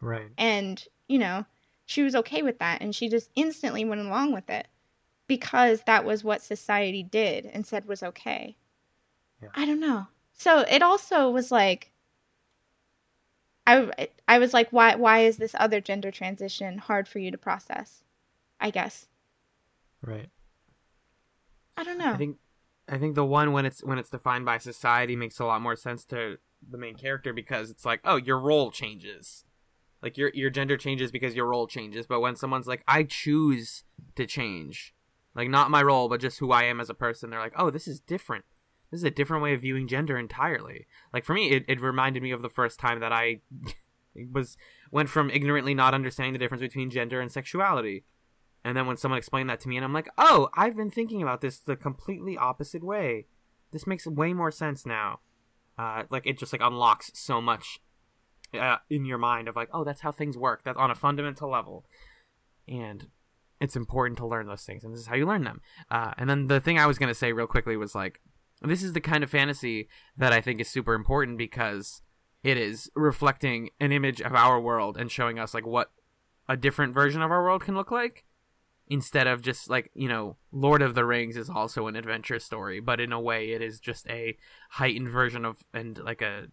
[0.00, 0.30] Right.
[0.38, 1.44] and you know,
[1.86, 4.68] she was okay with that, and she just instantly went along with it
[5.26, 8.56] because that was what society did and said was okay.
[9.42, 9.48] Yeah.
[9.54, 10.06] I don't know.
[10.32, 11.92] So it also was like
[13.66, 17.38] I I was like why why is this other gender transition hard for you to
[17.38, 18.02] process?
[18.60, 19.06] I guess.
[20.02, 20.30] Right.
[21.76, 22.12] I don't know.
[22.12, 22.38] I think
[22.88, 25.76] I think the one when it's when it's defined by society makes a lot more
[25.76, 26.38] sense to
[26.68, 29.44] the main character because it's like, oh, your role changes.
[30.02, 33.84] Like your your gender changes because your role changes, but when someone's like, I choose
[34.14, 34.94] to change,
[35.34, 37.70] like not my role, but just who I am as a person, they're like, oh,
[37.70, 38.44] this is different.
[38.90, 40.86] This is a different way of viewing gender entirely.
[41.12, 43.40] Like for me, it, it reminded me of the first time that I
[44.32, 44.56] was
[44.90, 48.04] went from ignorantly not understanding the difference between gender and sexuality.
[48.64, 51.22] And then when someone explained that to me, and I'm like, oh, I've been thinking
[51.22, 53.26] about this the completely opposite way.
[53.72, 55.20] This makes way more sense now.
[55.76, 57.80] Uh, like it just like unlocks so much
[58.54, 60.62] uh, in your mind of like, oh, that's how things work.
[60.64, 61.84] That's on a fundamental level,
[62.66, 63.08] and
[63.60, 65.60] it's important to learn those things, and this is how you learn them.
[65.90, 68.20] Uh, and then the thing I was gonna say real quickly was like,
[68.62, 72.02] this is the kind of fantasy that I think is super important because
[72.42, 75.90] it is reflecting an image of our world and showing us like what
[76.48, 78.24] a different version of our world can look like
[78.86, 82.80] instead of just like you know lord of the rings is also an adventure story
[82.80, 84.36] but in a way it is just a
[84.70, 86.46] heightened version of and like a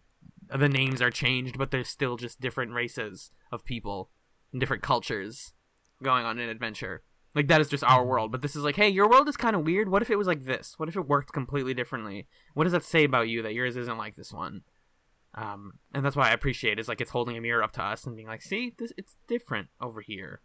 [0.54, 4.10] the names are changed but they're still just different races of people
[4.52, 5.52] and different cultures
[6.02, 7.02] going on an adventure
[7.34, 8.32] Like that is just our world.
[8.32, 9.88] But this is like, hey, your world is kind of weird.
[9.90, 10.74] What if it was like this?
[10.78, 12.28] What if it worked completely differently?
[12.54, 14.62] What does that say about you that yours isn't like this one?
[15.34, 18.06] Um, and that's why I appreciate is like it's holding a mirror up to us
[18.06, 20.40] and being like, see, this it's different over here,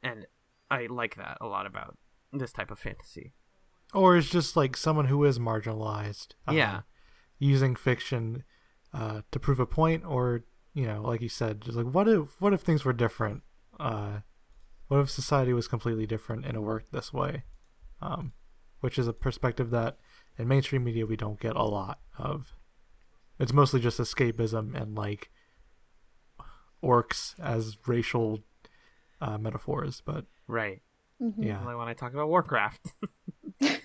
[0.00, 0.26] and
[0.70, 1.98] I like that a lot about
[2.32, 3.32] this type of fantasy.
[3.92, 6.34] Or it's just like someone who is marginalized.
[6.46, 6.80] uh, Yeah.
[7.40, 8.44] Using fiction
[8.96, 10.44] uh, to prove a point, or
[10.74, 13.42] you know, like you said, just like what if what if things were different?
[13.78, 14.20] Uh,
[14.88, 17.42] what if society was completely different and it worked this way?
[18.00, 18.32] Um,
[18.80, 19.98] which is a perspective that
[20.38, 22.54] in mainstream media we don't get a lot of.
[23.38, 25.30] It's mostly just escapism and like
[26.82, 28.40] orcs as racial
[29.20, 30.80] uh, metaphors, but Right.
[31.20, 31.44] Mhm.
[31.44, 32.92] yeah, Like when I talk about Warcraft.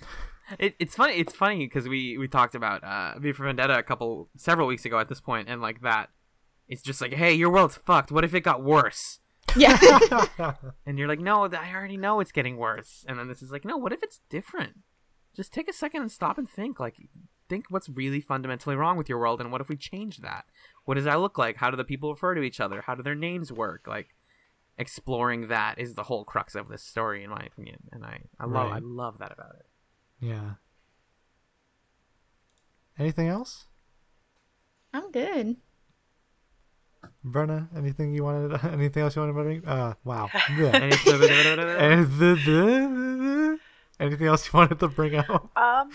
[0.59, 1.13] it, it's funny.
[1.13, 4.85] It's funny because we we talked about uh, V for Vendetta a couple several weeks
[4.85, 6.09] ago at this point, and like that,
[6.67, 8.11] it's just like, hey, your world's fucked.
[8.11, 9.19] What if it got worse?
[9.55, 9.77] Yeah.
[10.85, 13.05] And you're like, no, I already know it's getting worse.
[13.07, 14.79] And then this is like, no, what if it's different?
[15.35, 16.79] Just take a second and stop and think.
[16.79, 16.95] Like,
[17.47, 20.45] think what's really fundamentally wrong with your world, and what if we change that?
[20.85, 21.57] What does that look like?
[21.57, 22.81] How do the people refer to each other?
[22.81, 23.85] How do their names work?
[23.87, 24.15] Like,
[24.77, 27.77] exploring that is the whole crux of this story, in my opinion.
[27.91, 29.65] And I, I love, I love that about it.
[30.21, 30.51] Yeah.
[32.97, 33.65] Anything else?
[34.93, 35.57] I'm good.
[37.25, 38.63] Brenna, anything you wanted?
[38.73, 39.65] Anything else you wanted to bring?
[39.67, 40.29] Uh, wow.
[40.57, 40.71] Yeah.
[40.75, 41.21] Anything-
[43.99, 45.49] anything else you wanted to bring out?
[45.55, 45.89] Um,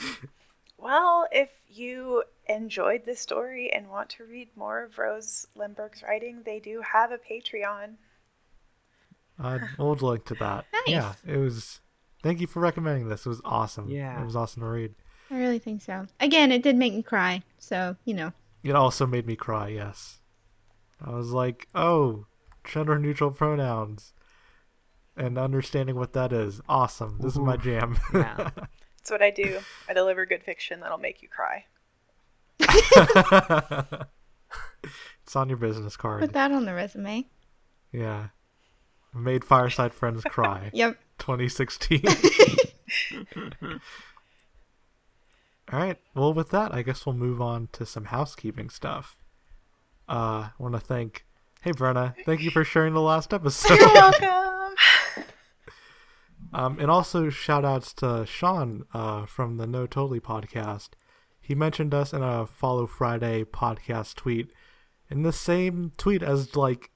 [0.78, 6.42] well, if you enjoyed this story and want to read more of Rose Lemberg's writing,
[6.44, 7.94] they do have a Patreon.
[9.38, 10.64] Uh, we'll link to that.
[10.72, 10.82] Nice.
[10.88, 11.80] Yeah, it was.
[12.26, 13.24] Thank you for recommending this.
[13.24, 13.88] It was awesome.
[13.88, 14.20] Yeah.
[14.20, 14.94] it was awesome to read.
[15.30, 16.06] I really think so.
[16.18, 17.42] Again, it did make me cry.
[17.58, 18.32] So, you know.
[18.64, 19.68] It also made me cry.
[19.68, 20.18] Yes,
[21.00, 22.26] I was like, oh,
[22.64, 24.12] gender neutral pronouns,
[25.16, 26.60] and understanding what that is.
[26.68, 27.18] Awesome.
[27.20, 27.96] This is my jam.
[28.14, 28.50] Yeah.
[28.98, 29.60] That's what I do.
[29.88, 31.64] I deliver good fiction that'll make you cry.
[35.22, 36.22] it's on your business card.
[36.22, 37.24] Put that on the resume.
[37.92, 38.30] Yeah.
[39.14, 40.70] Made Fireside Friends cry.
[40.74, 40.98] Yep.
[41.18, 42.02] 2016.
[45.72, 45.98] All right.
[46.14, 49.16] Well, with that, I guess we'll move on to some housekeeping stuff.
[50.08, 51.24] Uh, I want to thank,
[51.62, 53.78] hey Brenna, thank you for sharing the last episode.
[53.78, 54.74] You're welcome.
[56.52, 60.90] Um, and also shout outs to Sean uh, from the No Totally podcast.
[61.40, 64.52] He mentioned us in a Follow Friday podcast tweet,
[65.10, 66.90] in the same tweet as like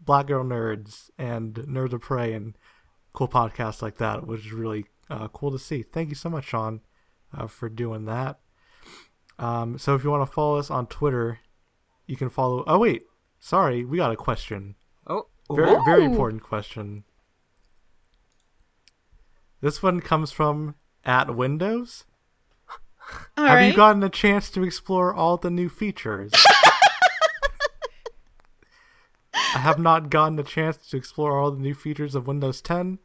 [0.00, 2.56] Black Girl Nerds and Nerds of Prey and
[3.12, 5.82] cool podcast like that, which is really uh, cool to see.
[5.82, 6.80] Thank you so much, Sean,
[7.36, 8.40] uh, for doing that.
[9.38, 11.40] Um, so if you want to follow us on Twitter,
[12.06, 12.64] you can follow.
[12.66, 13.04] Oh wait,
[13.40, 14.76] sorry, we got a question.
[15.06, 17.04] Oh, Very, very important question.
[19.60, 22.04] This one comes from at Windows.
[23.36, 26.32] All Have you gotten a chance to explore all the new features?
[29.54, 32.98] I have not gotten a chance to explore all the new features of Windows 10,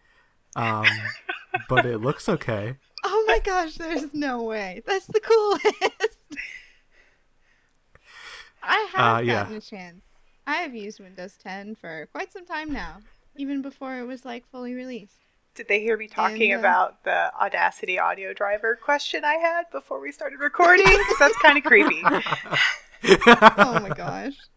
[0.55, 1.13] um,
[1.67, 2.77] but it looks okay.
[3.03, 4.83] Oh my gosh, there's no way.
[4.85, 6.21] That's the coolest.
[8.61, 9.49] I have Uh, yeah.
[9.49, 10.03] gotten a chance.
[10.45, 13.03] I have used Windows 10 for quite some time now,
[13.35, 15.23] even before it was like fully released.
[15.55, 19.69] Did they hear me talking And, uh, about the Audacity audio driver question I had
[19.71, 21.03] before we started recording?
[21.03, 22.13] 'Cause that's kind of creepy.
[23.57, 24.49] oh my gosh.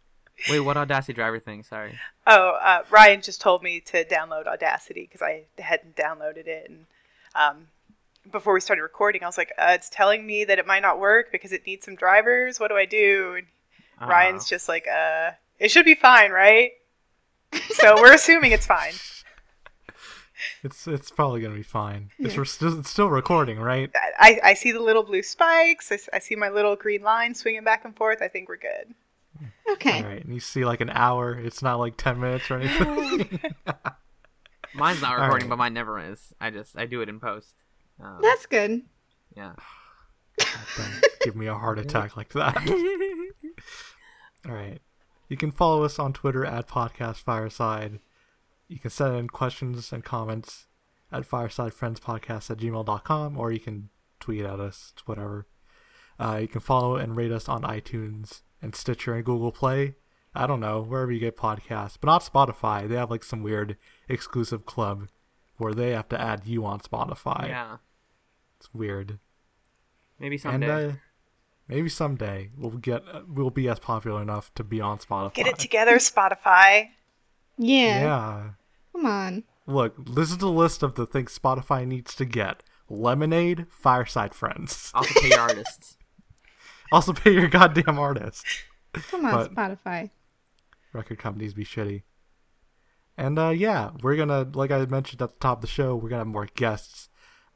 [0.49, 1.63] Wait, what Audacity driver thing?
[1.63, 1.99] Sorry.
[2.27, 6.87] Oh, uh, Ryan just told me to download Audacity because I hadn't downloaded it, and
[7.35, 7.67] um,
[8.31, 10.99] before we started recording, I was like, uh, "It's telling me that it might not
[10.99, 12.59] work because it needs some drivers.
[12.61, 13.47] What do I do?" And
[14.01, 16.73] Uh, Ryan's just like, "Uh, it should be fine, right?"
[17.73, 18.93] so we're assuming it's fine.
[20.63, 22.11] It's it's probably gonna be fine.
[22.19, 23.91] It's, re- still, it's still recording, right?
[24.19, 25.93] I, I see the little blue spikes.
[26.15, 28.23] I see my little green line swinging back and forth.
[28.23, 28.95] I think we're good.
[29.73, 30.03] Okay.
[30.03, 31.35] All right, and you see like an hour.
[31.35, 33.53] It's not like ten minutes or anything.
[34.75, 35.51] Mine's not recording, right.
[35.51, 36.33] but mine never is.
[36.41, 37.55] I just I do it in post.
[38.03, 38.83] Um, That's good.
[39.37, 39.53] yeah.
[41.23, 42.57] Give me a heart attack like that.
[44.47, 44.81] All right.
[45.29, 48.01] You can follow us on Twitter at Podcast Fireside.
[48.69, 50.67] You can send in questions and comments
[51.13, 55.47] at firesidefriendspodcast at gmail.com or you can tweet at us, it's whatever.
[56.21, 59.95] Uh, you can follow and rate us on iTunes and Stitcher and Google Play.
[60.35, 62.87] I don't know, wherever you get podcasts, but not Spotify.
[62.89, 63.77] They have like some weird
[64.09, 65.09] exclusive club
[65.57, 67.49] where they have to add you on Spotify.
[67.49, 67.79] Yeah.
[68.59, 69.19] It's weird.
[70.19, 70.85] Maybe someday.
[70.85, 70.97] And uh,
[71.67, 75.35] maybe someday we'll get we'll be as popular enough to be on Spotify.
[75.35, 76.91] Get it together, Spotify.
[77.57, 78.01] Yeah.
[78.01, 78.43] Yeah.
[78.93, 79.45] Come on.
[79.67, 84.91] look, this is the list of the things Spotify needs to get: lemonade, fireside friends.
[84.95, 85.97] Also pay artists.
[86.93, 88.45] Also pay your goddamn artists.
[88.93, 90.11] Come on, But- Spotify.
[90.93, 92.03] record companies be shitty.
[93.17, 96.09] And uh, yeah, we're gonna, like I mentioned at the top of the show, we're
[96.09, 97.09] gonna have more guests.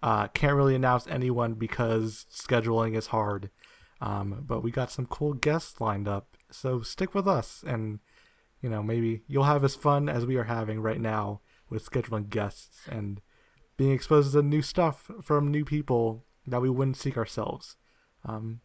[0.02, 3.50] Uh, can't really announce anyone because scheduling is hard.
[4.00, 8.00] Um, but we got some cool guests lined up, so stick with us, and
[8.60, 12.28] you know maybe you'll have as fun as we are having right now with scheduling
[12.28, 13.22] guests and
[13.78, 17.76] being exposed to new stuff from new people that we wouldn't seek ourselves.
[18.26, 18.60] Um,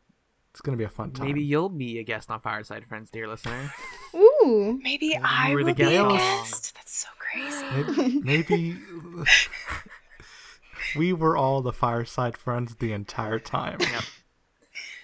[0.51, 1.25] it's gonna be a fun time.
[1.27, 3.71] Maybe you'll be a guest on Fireside Friends, dear listener.
[4.15, 4.79] Ooh.
[4.83, 6.15] Maybe I you were will the be a guest.
[6.15, 6.75] guest.
[6.75, 8.19] That's so crazy.
[8.19, 8.77] Maybe, maybe
[10.97, 13.77] we were all the fireside friends the entire time.
[13.79, 14.03] Yep.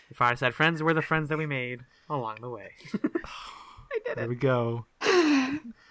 [0.09, 2.71] The Fireside Friends were the friends that we made along the way.
[2.93, 4.15] I did there it.
[4.15, 4.85] There we go.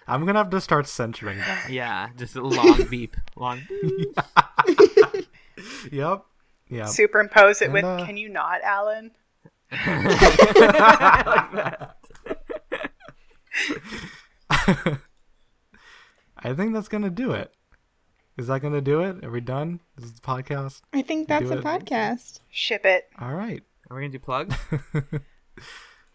[0.07, 1.71] I'm gonna have to start censoring that.
[1.71, 3.17] yeah, just a long beep.
[3.37, 4.17] Long beep.
[5.93, 6.25] Yep.
[6.69, 6.87] Yeah.
[6.87, 9.13] Superimpose it And, with, uh, can you not, Allen?
[9.73, 11.89] I
[16.55, 17.53] think that's gonna do it.
[18.37, 19.25] Is that gonna do it?
[19.25, 19.81] Are we done?
[19.97, 20.83] Is this the podcast?
[20.93, 21.65] I think that's a it.
[21.65, 22.41] podcast.
[22.51, 23.09] Ship it.
[23.21, 23.63] All right.
[23.91, 24.57] Are we gonna do plugs?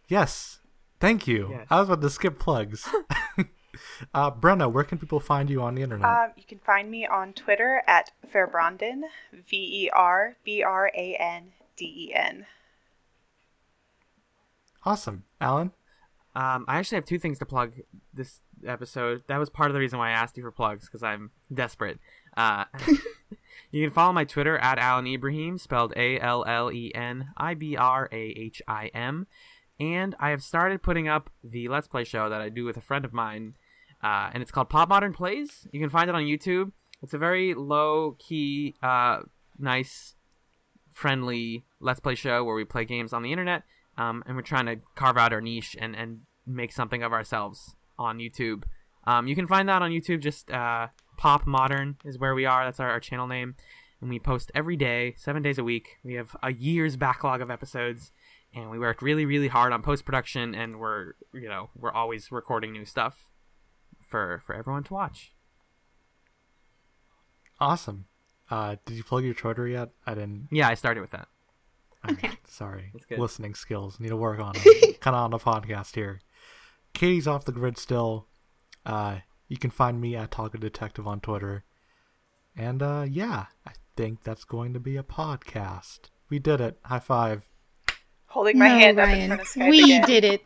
[0.10, 0.60] Yes.
[1.00, 1.50] Thank you.
[1.52, 1.68] Yes.
[1.70, 2.90] I was about to skip plugs.
[4.14, 6.10] uh, Brenna, where can people find you on the internet?
[6.10, 11.16] Um, you can find me on Twitter at Verbranden, V E R B R A
[11.16, 12.48] N D E N.
[14.86, 15.24] awesome.
[15.42, 15.72] Allen?
[16.36, 17.74] Um, I actually have two things to plug
[18.14, 19.24] this episode.
[19.28, 22.00] That was part of the reason why I asked you for plugs because I'm desperate.
[22.38, 22.66] Uh,
[23.72, 27.56] you can follow my Twitter at Allen Ibrahim, spelled A L L E N I
[27.56, 29.28] B R A H I M,
[29.80, 32.82] and I have started putting up the Let's Play show that I do with a
[32.82, 33.56] friend of mine,
[34.04, 35.68] uh, and it's called Pop Modern Plays.
[35.72, 36.72] You can find it on YouTube.
[37.02, 39.22] It's a very low key, uh,
[39.58, 40.16] nice
[40.94, 43.64] friendly let's play show where we play games on the internet
[44.00, 47.76] um, and we're trying to carve out our niche and, and make something of ourselves
[47.98, 48.64] on youtube.
[49.06, 50.22] Um, you can find that on youtube.
[50.22, 50.88] Just uh,
[51.18, 52.64] pop modern is where we are.
[52.66, 53.56] That's our, our channel name.
[54.02, 55.98] And we post every day seven days a week.
[56.04, 58.12] We have a year's backlog of episodes.
[58.56, 60.56] And we work really really hard on post-production.
[60.56, 63.30] And we're you know we're always recording new stuff
[64.08, 65.34] for for everyone to watch.
[67.60, 68.06] Awesome.
[68.50, 69.90] Uh, did you plug your Twitter yet?
[70.08, 70.48] I didn't.
[70.52, 71.28] yeah i started with that
[72.10, 72.30] Okay.
[72.48, 72.92] Sorry.
[73.10, 74.00] Listening skills.
[74.00, 74.64] Need to work on them.
[75.00, 76.22] kind of on the podcast here.
[76.94, 78.28] Katie's off the grid still.
[78.86, 81.64] Uh, you can find me at Talk a Detective on Twitter.
[82.56, 86.10] And uh, yeah, I think that's going to be a podcast.
[86.30, 86.78] We did it.
[86.84, 87.44] High five.
[88.28, 89.28] Holding my no, hand up in Ryan.
[89.30, 90.06] front of Skype we again.
[90.06, 90.42] did it.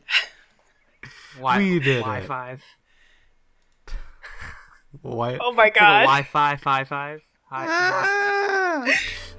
[1.38, 2.02] Wi- We did it.
[2.02, 2.58] Wi-Fi.
[5.02, 5.38] Why?
[5.42, 6.02] Oh my To the god.
[6.04, 7.22] Wi-Fi five five.
[7.50, 7.66] Hi.
[7.68, 8.86] Ah.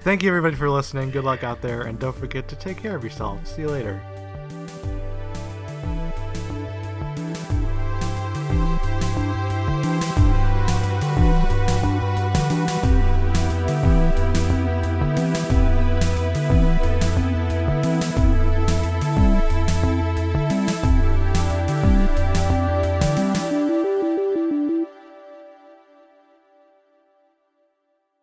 [0.05, 1.11] Thank you everybody for listening.
[1.11, 3.47] Good luck out there, and don't forget to take care of yourself.
[3.47, 4.03] See you later.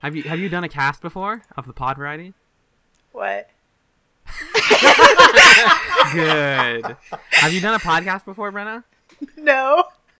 [0.01, 2.33] Have you have you done a cast before of the pod variety?
[3.11, 3.49] What?
[6.13, 6.95] Good.
[7.31, 8.83] have you done a podcast before, Brenna?
[9.37, 9.83] No.